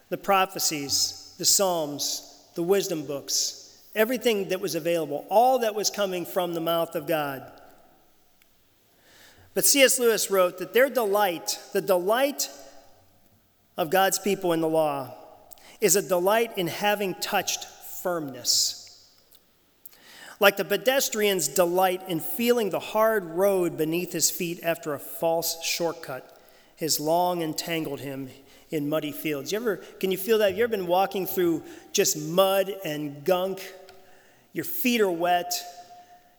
the 0.09 0.17
prophecies, 0.17 1.33
the 1.37 1.45
Psalms, 1.45 2.43
the 2.55 2.61
wisdom 2.63 3.05
books 3.05 3.62
everything 3.95 4.49
that 4.49 4.61
was 4.61 4.75
available, 4.75 5.25
all 5.29 5.59
that 5.59 5.75
was 5.75 5.89
coming 5.89 6.25
from 6.25 6.53
the 6.53 6.61
mouth 6.61 6.95
of 6.95 7.07
God. 7.07 7.49
But 9.53 9.65
C.S. 9.65 9.99
Lewis 9.99 10.31
wrote 10.31 10.57
that 10.57 10.73
their 10.73 10.89
delight, 10.89 11.59
the 11.73 11.81
delight 11.81 12.49
of 13.77 13.89
God's 13.89 14.19
people 14.19 14.53
in 14.53 14.61
the 14.61 14.69
law, 14.69 15.13
is 15.79 15.95
a 15.95 16.01
delight 16.01 16.57
in 16.57 16.67
having 16.67 17.13
touched 17.15 17.65
firmness. 17.65 18.79
Like 20.39 20.57
the 20.57 20.65
pedestrian's 20.65 21.47
delight 21.47 22.01
in 22.07 22.19
feeling 22.19 22.69
the 22.69 22.79
hard 22.79 23.25
road 23.25 23.77
beneath 23.77 24.11
his 24.11 24.31
feet 24.31 24.59
after 24.63 24.93
a 24.93 24.99
false 24.99 25.63
shortcut 25.63 26.37
has 26.79 26.99
long 26.99 27.41
entangled 27.41 27.99
him 27.99 28.29
in 28.71 28.89
muddy 28.89 29.11
fields. 29.11 29.51
You 29.51 29.59
ever, 29.59 29.77
can 29.99 30.09
you 30.11 30.17
feel 30.17 30.39
that? 30.39 30.49
Have 30.49 30.57
you 30.57 30.63
ever 30.63 30.71
been 30.71 30.87
walking 30.87 31.27
through 31.27 31.63
just 31.91 32.17
mud 32.17 32.73
and 32.83 33.23
gunk 33.23 33.61
your 34.53 34.65
feet 34.65 35.01
are 35.01 35.11
wet, 35.11 35.53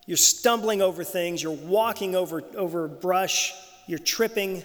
you're 0.05 0.17
stumbling 0.17 0.81
over 0.81 1.03
things, 1.03 1.43
you're 1.43 1.51
walking 1.51 2.15
over, 2.15 2.43
over 2.55 2.87
brush, 2.87 3.53
you're 3.87 3.99
tripping, 3.99 4.63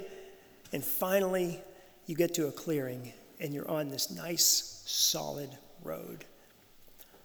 and 0.72 0.84
finally 0.84 1.60
you 2.06 2.14
get 2.14 2.34
to 2.34 2.46
a 2.46 2.52
clearing 2.52 3.12
and 3.40 3.52
you're 3.52 3.68
on 3.70 3.88
this 3.88 4.10
nice, 4.10 4.82
solid 4.86 5.50
road. 5.82 6.24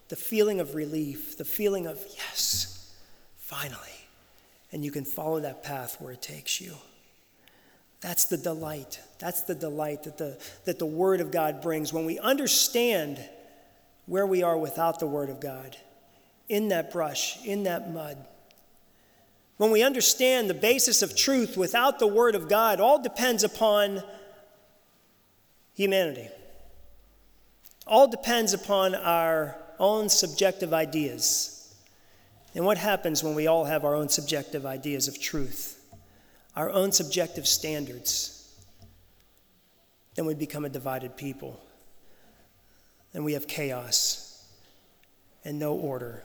The 0.08 0.16
feeling 0.16 0.60
of 0.60 0.76
relief, 0.76 1.38
the 1.38 1.46
feeling 1.46 1.88
of, 1.88 2.00
yes, 2.16 2.94
finally. 3.38 3.80
And 4.72 4.84
you 4.84 4.92
can 4.92 5.06
follow 5.06 5.40
that 5.42 5.64
path 5.64 5.98
where 6.00 6.14
it 6.14 6.22
takes 6.22 6.62
you. 6.62 6.74
That's 8.02 8.26
the 8.26 8.38
delight. 8.38 9.00
That's 9.20 9.42
the 9.42 9.56
delight 9.56 10.04
that 10.04 10.18
the, 10.18 10.38
that 10.66 10.80
the 10.80 10.86
Word 10.86 11.22
of 11.22 11.32
God 11.32 11.62
brings 11.62 11.92
when 11.92 12.06
we 12.06 12.20
understand 12.20 13.20
where 14.06 14.28
we 14.28 14.44
are 14.44 14.58
without 14.58 15.00
the 15.00 15.08
Word 15.08 15.30
of 15.30 15.40
God 15.40 15.76
in 16.48 16.70
that 16.70 16.92
brush, 16.92 17.44
in 17.46 17.64
that 17.64 17.92
mud. 17.92 18.18
When 19.58 19.72
we 19.72 19.84
understand 19.84 20.50
the 20.50 20.54
basis 20.54 21.02
of 21.02 21.16
truth 21.16 21.56
without 21.56 22.00
the 22.00 22.08
Word 22.08 22.36
of 22.36 22.50
God, 22.50 22.80
all 22.80 23.02
depends 23.02 23.44
upon 23.44 24.04
humanity. 25.74 26.28
All 27.88 28.08
depends 28.08 28.54
upon 28.54 28.96
our 28.96 29.58
own 29.80 30.10
subjective 30.10 30.74
ideas. 30.74 31.74
And 32.54 32.66
what 32.66 32.78
happens 32.78 33.24
when 33.24 33.36
we 33.36 33.48
all 33.48 33.66
have 33.66 33.86
our 33.86 33.96
own 33.96 34.10
subjective 34.10 34.66
ideas 34.66 35.08
of 35.08 35.22
truth, 35.22 35.84
our 36.56 36.70
own 36.70 36.92
subjective 36.92 37.48
standards? 37.48 38.54
Then 40.16 40.26
we 40.26 40.34
become 40.34 40.66
a 40.66 40.70
divided 40.70 41.18
people. 41.18 41.62
Then 43.12 43.24
we 43.24 43.34
have 43.34 43.48
chaos 43.48 44.46
and 45.44 45.60
no 45.60 45.74
order. 45.74 46.24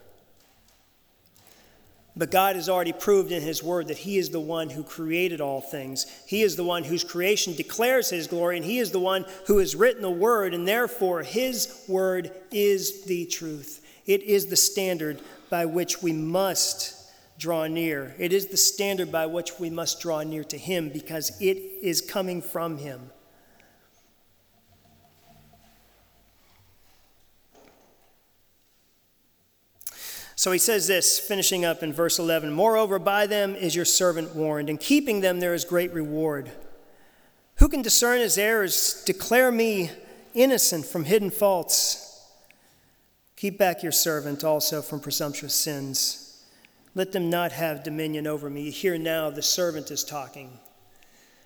But 2.17 2.31
God 2.31 2.57
has 2.57 2.69
already 2.69 2.93
proved 2.93 3.31
in 3.33 3.43
His 3.43 3.63
Word 3.63 3.89
that 3.89 3.99
He 3.99 4.19
is 4.19 4.31
the 4.31 4.41
one 4.41 4.71
who 4.71 4.83
created 4.83 5.41
all 5.41 5.61
things. 5.61 6.07
He 6.27 6.43
is 6.43 6.57
the 6.57 6.65
one 6.65 6.85
whose 6.85 7.05
creation 7.05 7.55
declares 7.55 8.11
His 8.11 8.27
glory, 8.27 8.57
and 8.57 8.65
He 8.65 8.79
is 8.79 8.91
the 8.91 8.99
one 8.99 9.25
who 9.47 9.59
has 9.59 9.77
written 9.77 10.03
the 10.03 10.11
Word, 10.11 10.53
and 10.53 10.67
therefore 10.67 11.23
His 11.23 11.85
Word 11.89 12.33
is 12.51 13.05
the 13.05 13.27
truth. 13.27 13.87
It 14.07 14.23
is 14.23 14.47
the 14.47 14.57
standard 14.57 15.21
by 15.51 15.67
which 15.67 16.03
we 16.03 16.13
must 16.13 16.97
draw 17.39 17.67
near. 17.67 18.15
It 18.19 18.33
is 18.33 18.47
the 18.47 18.57
standard 18.57 19.11
by 19.11 19.27
which 19.27 19.59
we 19.59 19.71
must 19.71 20.01
draw 20.01 20.23
near 20.23 20.45
to 20.45 20.59
Him 20.59 20.91
because 20.91 21.41
it 21.41 21.57
is 21.83 22.01
coming 22.01 22.43
from 22.43 22.79
Him. 22.79 23.11
So 30.41 30.53
he 30.53 30.59
says 30.59 30.87
this, 30.87 31.19
finishing 31.19 31.67
up 31.67 31.83
in 31.83 31.93
verse 31.93 32.19
11 32.19 32.51
Moreover, 32.51 32.99
by 32.99 33.27
them 33.27 33.55
is 33.55 33.77
your 33.77 33.85
servant 33.85 34.35
warned, 34.35 34.71
and 34.71 34.81
keeping 34.81 35.21
them 35.21 35.39
there 35.39 35.53
is 35.53 35.67
great 35.67 35.93
reward. 35.93 36.51
Who 37.57 37.69
can 37.69 37.83
discern 37.83 38.21
his 38.21 38.39
errors? 38.39 39.03
Declare 39.05 39.53
me 39.53 39.91
innocent 40.33 40.87
from 40.87 41.05
hidden 41.05 41.29
faults. 41.29 42.27
Keep 43.37 43.59
back 43.59 43.83
your 43.83 43.93
servant 43.93 44.43
also 44.43 44.81
from 44.81 45.01
presumptuous 45.01 45.53
sins. 45.53 46.43
Let 46.95 47.13
them 47.13 47.29
not 47.29 47.53
have 47.53 47.85
dominion 47.85 48.27
over 48.27 48.49
me. 48.49 48.71
Here 48.71 48.97
now 48.97 49.29
the 49.29 49.43
servant 49.43 49.91
is 49.91 50.03
talking. 50.03 50.59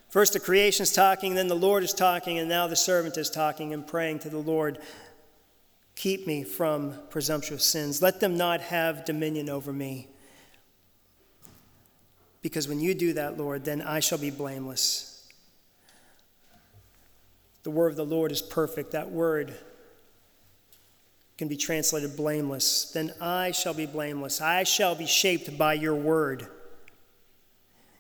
First 0.08 0.34
the 0.34 0.38
creation 0.38 0.84
is 0.84 0.92
talking, 0.92 1.34
then 1.34 1.48
the 1.48 1.56
Lord 1.56 1.82
is 1.82 1.94
talking, 1.94 2.38
and 2.38 2.48
now 2.48 2.68
the 2.68 2.76
servant 2.76 3.16
is 3.16 3.28
talking 3.28 3.74
and 3.74 3.84
praying 3.84 4.20
to 4.20 4.30
the 4.30 4.38
Lord 4.38 4.78
Keep 5.96 6.26
me 6.26 6.44
from 6.44 6.98
presumptuous 7.10 7.64
sins. 7.64 8.02
Let 8.02 8.20
them 8.20 8.36
not 8.36 8.60
have 8.60 9.04
dominion 9.04 9.48
over 9.48 9.72
me. 9.72 10.08
Because 12.42 12.68
when 12.68 12.80
you 12.80 12.94
do 12.94 13.14
that, 13.14 13.38
Lord, 13.38 13.64
then 13.64 13.80
I 13.80 14.00
shall 14.00 14.18
be 14.18 14.30
blameless. 14.30 15.26
The 17.62 17.70
word 17.70 17.90
of 17.90 17.96
the 17.96 18.04
Lord 18.04 18.32
is 18.32 18.42
perfect. 18.42 18.92
That 18.92 19.10
word 19.10 19.54
can 21.38 21.48
be 21.48 21.56
translated 21.56 22.16
blameless. 22.16 22.90
Then 22.92 23.14
I 23.20 23.52
shall 23.52 23.74
be 23.74 23.86
blameless. 23.86 24.40
I 24.40 24.64
shall 24.64 24.94
be 24.94 25.06
shaped 25.06 25.56
by 25.56 25.74
your 25.74 25.94
word 25.94 26.46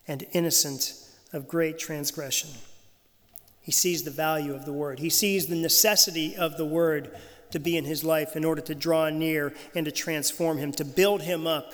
and 0.06 0.26
innocent 0.32 0.94
of 1.32 1.48
great 1.48 1.78
transgression. 1.78 2.50
He 3.60 3.72
sees 3.72 4.02
the 4.02 4.10
value 4.10 4.54
of 4.54 4.66
the 4.66 4.72
word, 4.72 4.98
he 4.98 5.10
sees 5.10 5.46
the 5.46 5.56
necessity 5.56 6.36
of 6.36 6.56
the 6.58 6.66
word 6.66 7.16
to 7.54 7.60
be 7.60 7.76
in 7.76 7.84
his 7.84 8.02
life 8.02 8.34
in 8.34 8.44
order 8.44 8.60
to 8.60 8.74
draw 8.74 9.08
near 9.10 9.54
and 9.76 9.86
to 9.86 9.92
transform 9.92 10.58
him, 10.58 10.72
to 10.72 10.84
build 10.84 11.22
him 11.22 11.46
up 11.46 11.72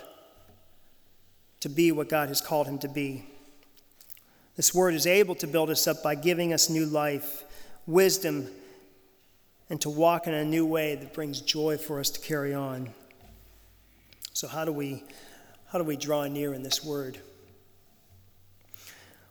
to 1.60 1.70
be 1.70 1.90
what 1.90 2.06
God 2.06 2.28
has 2.28 2.42
called 2.42 2.66
him 2.66 2.78
to 2.80 2.88
be. 2.88 3.24
This 4.56 4.74
word 4.74 4.92
is 4.92 5.06
able 5.06 5.34
to 5.36 5.46
build 5.46 5.70
us 5.70 5.86
up 5.86 6.02
by 6.02 6.16
giving 6.16 6.52
us 6.52 6.68
new 6.68 6.84
life, 6.84 7.44
wisdom, 7.86 8.48
and 9.70 9.80
to 9.80 9.88
walk 9.88 10.26
in 10.26 10.34
a 10.34 10.44
new 10.44 10.66
way 10.66 10.96
that 10.96 11.14
brings 11.14 11.40
joy 11.40 11.78
for 11.78 11.98
us 11.98 12.10
to 12.10 12.20
carry 12.20 12.52
on. 12.52 12.90
So 14.34 14.48
how 14.48 14.66
do 14.66 14.72
we 14.72 15.02
how 15.68 15.78
do 15.78 15.84
we 15.84 15.96
draw 15.96 16.26
near 16.26 16.52
in 16.52 16.62
this 16.62 16.84
word? 16.84 17.20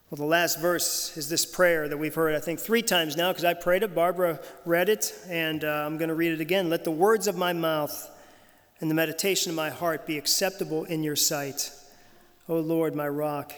Well, 0.10 0.17
the 0.17 0.26
last 0.26 0.60
verse 0.60 1.15
is 1.17 1.30
this 1.30 1.45
prayer 1.45 1.88
that 1.88 1.95
we've 1.95 2.15
heard, 2.15 2.34
I 2.34 2.39
think, 2.39 2.60
three 2.60 2.82
times 2.82 3.15
now 3.15 3.30
because 3.30 3.45
I 3.45 3.54
prayed 3.54 3.84
it. 3.84 3.93
Barbara 3.93 4.39
read 4.65 4.89
it, 4.89 5.13
and 5.30 5.63
uh, 5.63 5.67
I'm 5.86 6.00
going 6.00 6.10
to 6.10 6.15
read 6.15 6.32
it 6.32 6.41
again. 6.41 6.67
Let 6.67 6.84
the 6.84 6.89
words 6.89 7.28
of 7.28 7.38
my 7.38 7.54
mouth 7.54 8.10
and 8.80 8.89
the 8.89 8.95
meditation 8.95 9.52
of 9.52 9.56
my 9.56 9.69
heart 9.69 10.08
be 10.08 10.17
acceptable 10.17 10.86
in 10.86 11.04
your 11.04 11.15
sight, 11.15 11.72
O 12.48 12.56
Lord, 12.56 12.95
my 12.95 13.08
rock 13.08 13.54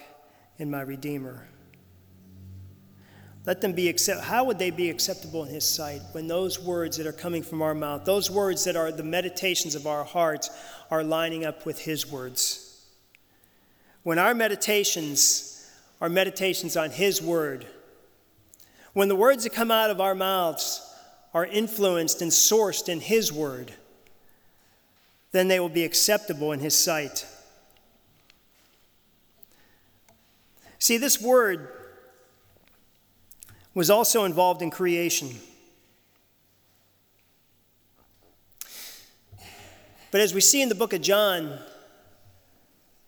and 0.60 0.70
my 0.70 0.82
redeemer. 0.82 1.48
Let 3.46 3.62
them 3.62 3.72
be 3.72 3.88
accept. 3.88 4.26
How 4.26 4.44
would 4.44 4.60
they 4.60 4.72
be 4.72 4.90
acceptable 4.90 5.46
in 5.46 5.54
His 5.54 5.64
sight 5.64 6.02
when 6.12 6.28
those 6.28 6.60
words 6.60 6.98
that 6.98 7.08
are 7.08 7.14
coming 7.14 7.44
from 7.44 7.62
our 7.62 7.74
mouth, 7.74 8.04
those 8.04 8.30
words 8.30 8.66
that 8.66 8.76
are 8.76 8.92
the 8.92 9.04
meditations 9.04 9.74
of 9.74 9.88
our 9.88 10.04
hearts, 10.04 10.50
are 10.92 11.02
lining 11.02 11.46
up 11.46 11.66
with 11.66 11.80
His 11.80 12.12
words? 12.12 12.88
When 14.04 14.20
our 14.20 14.34
meditations 14.34 15.51
our 16.02 16.10
meditations 16.10 16.76
on 16.76 16.90
His 16.90 17.22
Word. 17.22 17.68
When 18.94 19.08
the 19.08 19.16
words 19.16 19.44
that 19.44 19.54
come 19.54 19.72
out 19.72 19.92
of 19.92 20.02
our 20.02 20.16
mouths 20.16 20.82
are 21.34 21.46
influenced 21.46 22.22
and 22.22 22.32
sourced 22.32 22.90
in 22.90 23.00
His 23.00 23.32
Word, 23.32 23.72
then 25.32 25.48
they 25.48 25.60
will 25.60 25.70
be 25.70 25.86
acceptable 25.86 26.52
in 26.52 26.60
His 26.60 26.76
sight. 26.78 27.26
See, 30.80 30.98
this 30.98 31.22
Word 31.22 31.70
was 33.74 33.90
also 33.90 34.26
involved 34.26 34.62
in 34.62 34.72
creation. 34.72 35.36
But 40.10 40.20
as 40.20 40.34
we 40.34 40.42
see 40.42 40.62
in 40.62 40.68
the 40.68 40.76
book 40.76 40.92
of 40.92 41.02
John, 41.02 41.58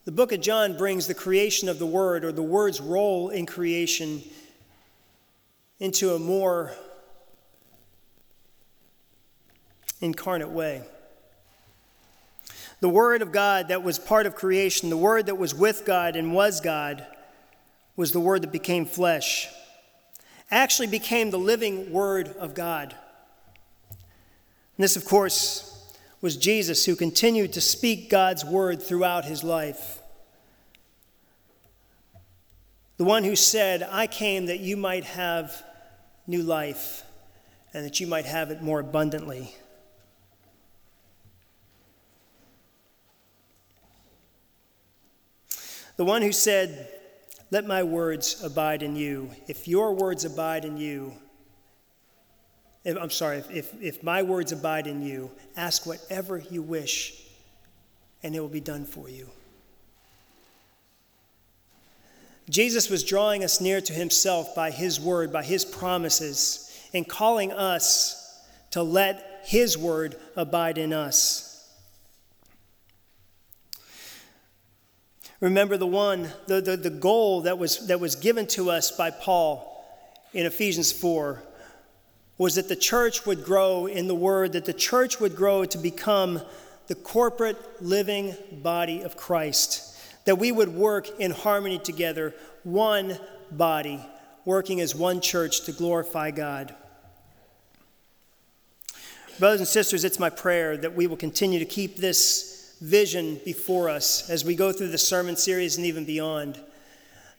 the 0.05 0.11
book 0.11 0.33
of 0.33 0.41
John 0.41 0.77
brings 0.77 1.07
the 1.07 1.13
creation 1.13 1.69
of 1.69 1.79
the 1.79 1.85
Word, 1.85 2.25
or 2.25 2.31
the 2.31 2.43
Word's 2.43 2.81
role 2.81 3.29
in 3.29 3.45
creation, 3.45 4.21
into 5.79 6.13
a 6.13 6.19
more 6.19 6.73
incarnate 10.01 10.49
way. 10.49 10.83
The 12.81 12.89
Word 12.89 13.21
of 13.21 13.31
God 13.31 13.69
that 13.69 13.81
was 13.81 13.97
part 13.97 14.25
of 14.25 14.35
creation, 14.35 14.89
the 14.89 14.97
Word 14.97 15.27
that 15.27 15.37
was 15.37 15.55
with 15.55 15.85
God 15.85 16.17
and 16.17 16.33
was 16.33 16.59
God, 16.59 17.05
was 17.95 18.11
the 18.11 18.19
Word 18.19 18.41
that 18.41 18.51
became 18.51 18.85
flesh, 18.85 19.47
actually 20.51 20.87
became 20.87 21.31
the 21.31 21.39
living 21.39 21.93
Word 21.93 22.27
of 22.39 22.53
God. 22.53 22.93
And 23.89 24.83
this, 24.83 24.97
of 24.97 25.05
course, 25.05 25.72
was 26.23 26.38
Jesus, 26.38 26.86
who 26.86 26.95
continued 26.95 27.51
to 27.51 27.59
speak 27.59 28.09
God's 28.09 28.45
word 28.45 28.81
throughout 28.81 29.25
his 29.25 29.43
life. 29.43 30.01
The 32.95 33.03
one 33.03 33.25
who 33.25 33.36
said, 33.36 33.86
I 33.91 34.07
came 34.07 34.45
that 34.45 34.62
you 34.62 34.77
might 34.77 35.03
have 35.03 35.65
new 36.25 36.41
life 36.41 37.03
and 37.73 37.86
that 37.86 37.99
you 37.99 38.07
might 38.07 38.25
have 38.25 38.51
it 38.51 38.62
more 38.62 38.79
abundantly. 38.79 39.53
The 45.97 46.05
one 46.05 46.21
who 46.21 46.31
said, 46.31 46.88
Let 47.51 47.67
my 47.67 47.83
words 47.83 48.41
abide 48.41 48.81
in 48.81 48.95
you. 48.95 49.29
If 49.49 49.67
your 49.67 49.93
words 49.93 50.23
abide 50.23 50.63
in 50.63 50.77
you, 50.77 51.15
if, 52.84 52.98
I'm 52.98 53.10
sorry, 53.10 53.38
if, 53.38 53.52
if, 53.52 53.82
if 53.82 54.04
my 54.04 54.24
words 54.24 54.52
abide 54.52 54.88
in 54.88 55.02
you, 55.02 55.32
ask 55.56 55.86
whatever 55.86 56.38
you 56.38 56.62
wish, 56.62 57.22
and 58.22 58.36
it 58.36 58.39
will 58.39 58.50
be 58.50 58.60
done 58.60 58.86
for 58.86 59.10
you. 59.10 59.30
Jesus 62.50 62.89
was 62.89 63.04
drawing 63.04 63.43
us 63.43 63.62
near 63.62 63.80
to 63.80 63.93
himself 63.93 64.54
by 64.54 64.69
his 64.69 65.00
word, 65.00 65.32
by 65.32 65.43
his 65.43 65.63
promises, 65.63 66.69
and 66.93 67.08
calling 67.08 67.54
us 67.54 68.41
to 68.72 68.84
let 68.84 69.41
his 69.46 69.78
word 69.78 70.17
abide 70.36 70.78
in 70.78 70.91
us. 70.91 71.50
Remember 75.39 75.78
the 75.78 75.88
one, 75.88 76.30
the, 76.48 76.62
the, 76.62 76.78
the 76.78 76.89
goal 76.89 77.41
that 77.41 77.58
was, 77.58 77.88
that 77.88 78.00
was 78.00 78.15
given 78.15 78.48
to 78.48 78.72
us 78.72 78.91
by 78.91 79.10
Paul 79.10 79.69
in 80.34 80.46
Ephesians 80.46 80.91
4 80.91 81.43
was 82.43 82.56
that 82.56 82.67
the 82.67 82.75
church 82.75 83.25
would 83.25 83.41
grow 83.45 83.86
in 83.86 84.10
the 84.10 84.13
Word, 84.13 84.51
that 84.51 84.65
the 84.65 84.73
church 84.73 85.17
would 85.21 85.34
grow 85.34 85.63
to 85.63 85.77
become 85.77 86.41
the 86.88 86.95
corporate 86.95 87.58
living 87.82 88.36
body 88.51 89.01
of 89.01 89.15
Christ, 89.15 89.97
that 90.25 90.36
we 90.36 90.51
would 90.51 90.67
work 90.67 91.21
in 91.21 91.32
harmony 91.32 91.79
together, 91.79 92.36
one 92.63 93.17
body, 93.49 94.06
working 94.43 94.82
as 94.82 94.93
one 94.93 95.21
church 95.21 95.62
to 95.62 95.71
glorify 95.71 96.32
God. 96.32 96.75
Brothers 99.39 99.62
and 99.62 99.67
sisters, 99.69 100.03
it's 100.03 100.19
my 100.19 100.29
prayer 100.29 100.75
that 100.75 100.93
we 100.93 101.08
will 101.08 101.15
continue 101.15 101.60
to 101.60 101.65
keep 101.65 101.95
this 101.95 102.75
vision 102.82 103.39
before 103.45 103.89
us 103.89 104.29
as 104.29 104.43
we 104.43 104.53
go 104.53 104.73
through 104.73 104.89
the 104.89 104.97
sermon 104.97 105.38
series 105.38 105.77
and 105.77 105.86
even 105.86 106.03
beyond. 106.03 106.60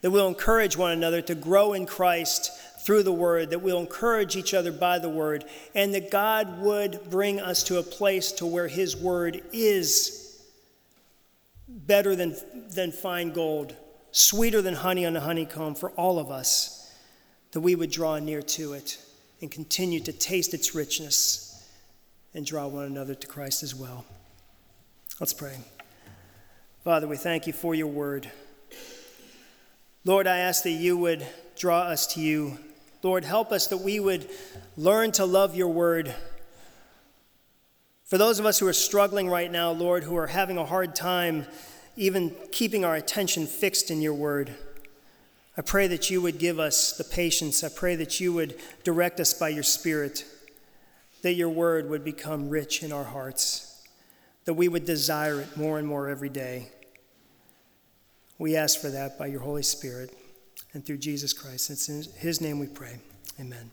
That 0.01 0.12
we'll 0.12 0.29
encourage 0.29 0.79
one 0.79 0.93
another 0.93 1.21
to 1.21 1.35
grow 1.35 1.75
in 1.75 1.85
Christ 1.85 2.51
through 2.85 3.03
the 3.03 3.12
word, 3.12 3.51
that 3.51 3.62
we'll 3.62 3.81
encourage 3.81 4.37
each 4.37 4.53
other 4.53 4.70
by 4.70 4.99
the 4.99 5.09
word, 5.09 5.44
and 5.75 5.94
that 5.94 6.11
God 6.11 6.61
would 6.61 7.01
bring 7.09 7.40
us 7.40 7.62
to 7.64 7.79
a 7.79 7.83
place 7.83 8.31
to 8.33 8.47
where 8.47 8.68
his 8.68 8.94
word 8.94 9.42
is 9.53 10.42
better 11.66 12.14
than, 12.14 12.37
than 12.75 12.92
fine 12.92 13.33
gold, 13.33 13.75
sweeter 14.11 14.61
than 14.61 14.75
honey 14.75 15.07
on 15.07 15.16
a 15.16 15.20
honeycomb 15.20 15.75
for 15.75 15.90
all 15.92 16.18
of 16.18 16.31
us, 16.31 16.94
that 17.53 17.61
we 17.61 17.75
would 17.75 17.90
draw 17.90 18.18
near 18.18 18.42
to 18.42 18.75
it 18.75 18.99
and 19.40 19.51
continue 19.51 20.01
to 20.01 20.12
taste 20.12 20.53
its 20.53 20.75
richness 20.75 21.66
and 22.35 22.44
draw 22.44 22.66
one 22.66 22.85
another 22.85 23.14
to 23.14 23.27
Christ 23.27 23.62
as 23.62 23.75
well. 23.75 24.05
Let's 25.20 25.33
pray. 25.33 25.57
Father, 26.83 27.09
we 27.09 27.16
thank 27.16 27.47
you 27.47 27.55
for 27.55 27.75
your 27.75 27.87
word. 27.87 28.31
Lord, 30.05 30.27
I 30.27 30.38
ask 30.38 30.64
that 30.64 30.70
you 30.70 30.99
would 30.99 31.27
draw 31.57 31.81
us 31.83 32.09
to 32.14 32.20
you 32.20 32.59
Lord, 33.05 33.27
help 33.27 33.53
us 33.53 33.67
that 33.67 33.83
we 33.83 34.01
would 34.01 34.27
learn 34.79 35.12
to 35.12 35.27
love 35.27 35.55
your 35.55 35.69
word. 35.69 36.14
For 38.05 38.17
those 38.17 38.38
of 38.38 38.47
us 38.47 38.59
who 38.59 38.67
are 38.67 38.73
struggling 38.73 39.29
right 39.29 39.53
now, 39.53 39.73
Lord, 39.73 40.05
who 40.05 40.17
are 40.17 40.29
having 40.29 40.57
a 40.57 40.64
hard 40.64 40.95
time 40.95 41.45
even 41.97 42.35
keeping 42.51 42.83
our 42.83 42.95
attention 42.95 43.47
fixed 43.47 43.90
in 43.90 44.01
your 44.01 44.14
word, 44.14 44.55
I 45.55 45.61
pray 45.61 45.87
that 45.88 46.09
you 46.09 46.23
would 46.23 46.38
give 46.38 46.59
us 46.59 46.97
the 46.97 47.05
patience. 47.05 47.62
I 47.62 47.69
pray 47.69 47.95
that 47.97 48.21
you 48.21 48.33
would 48.33 48.59
direct 48.85 49.21
us 49.21 49.35
by 49.35 49.51
your 49.51 49.62
Spirit, 49.62 50.25
that 51.21 51.35
your 51.35 51.51
word 51.51 51.90
would 51.90 52.05
become 52.05 52.49
rich 52.49 52.83
in 52.83 52.90
our 52.90 53.05
hearts, 53.05 53.87
that 54.47 54.55
we 54.55 54.67
would 54.67 54.87
desire 54.87 55.43
it 55.43 55.59
more 55.59 55.79
and 55.79 55.87
more 55.87 56.09
every 56.09 56.31
day. 56.31 56.71
We 58.38 58.57
ask 58.57 58.81
for 58.81 58.88
that 58.88 59.19
by 59.19 59.27
your 59.27 59.40
Holy 59.40 59.62
Spirit 59.62 60.17
and 60.75 60.85
through 60.85 60.99
Jesus 60.99 61.33
Christ. 61.33 61.71
It's 61.71 61.89
in 61.89 62.05
his 62.19 62.41
name 62.41 62.59
we 62.59 62.67
pray. 62.67 62.99
Amen. 63.41 63.71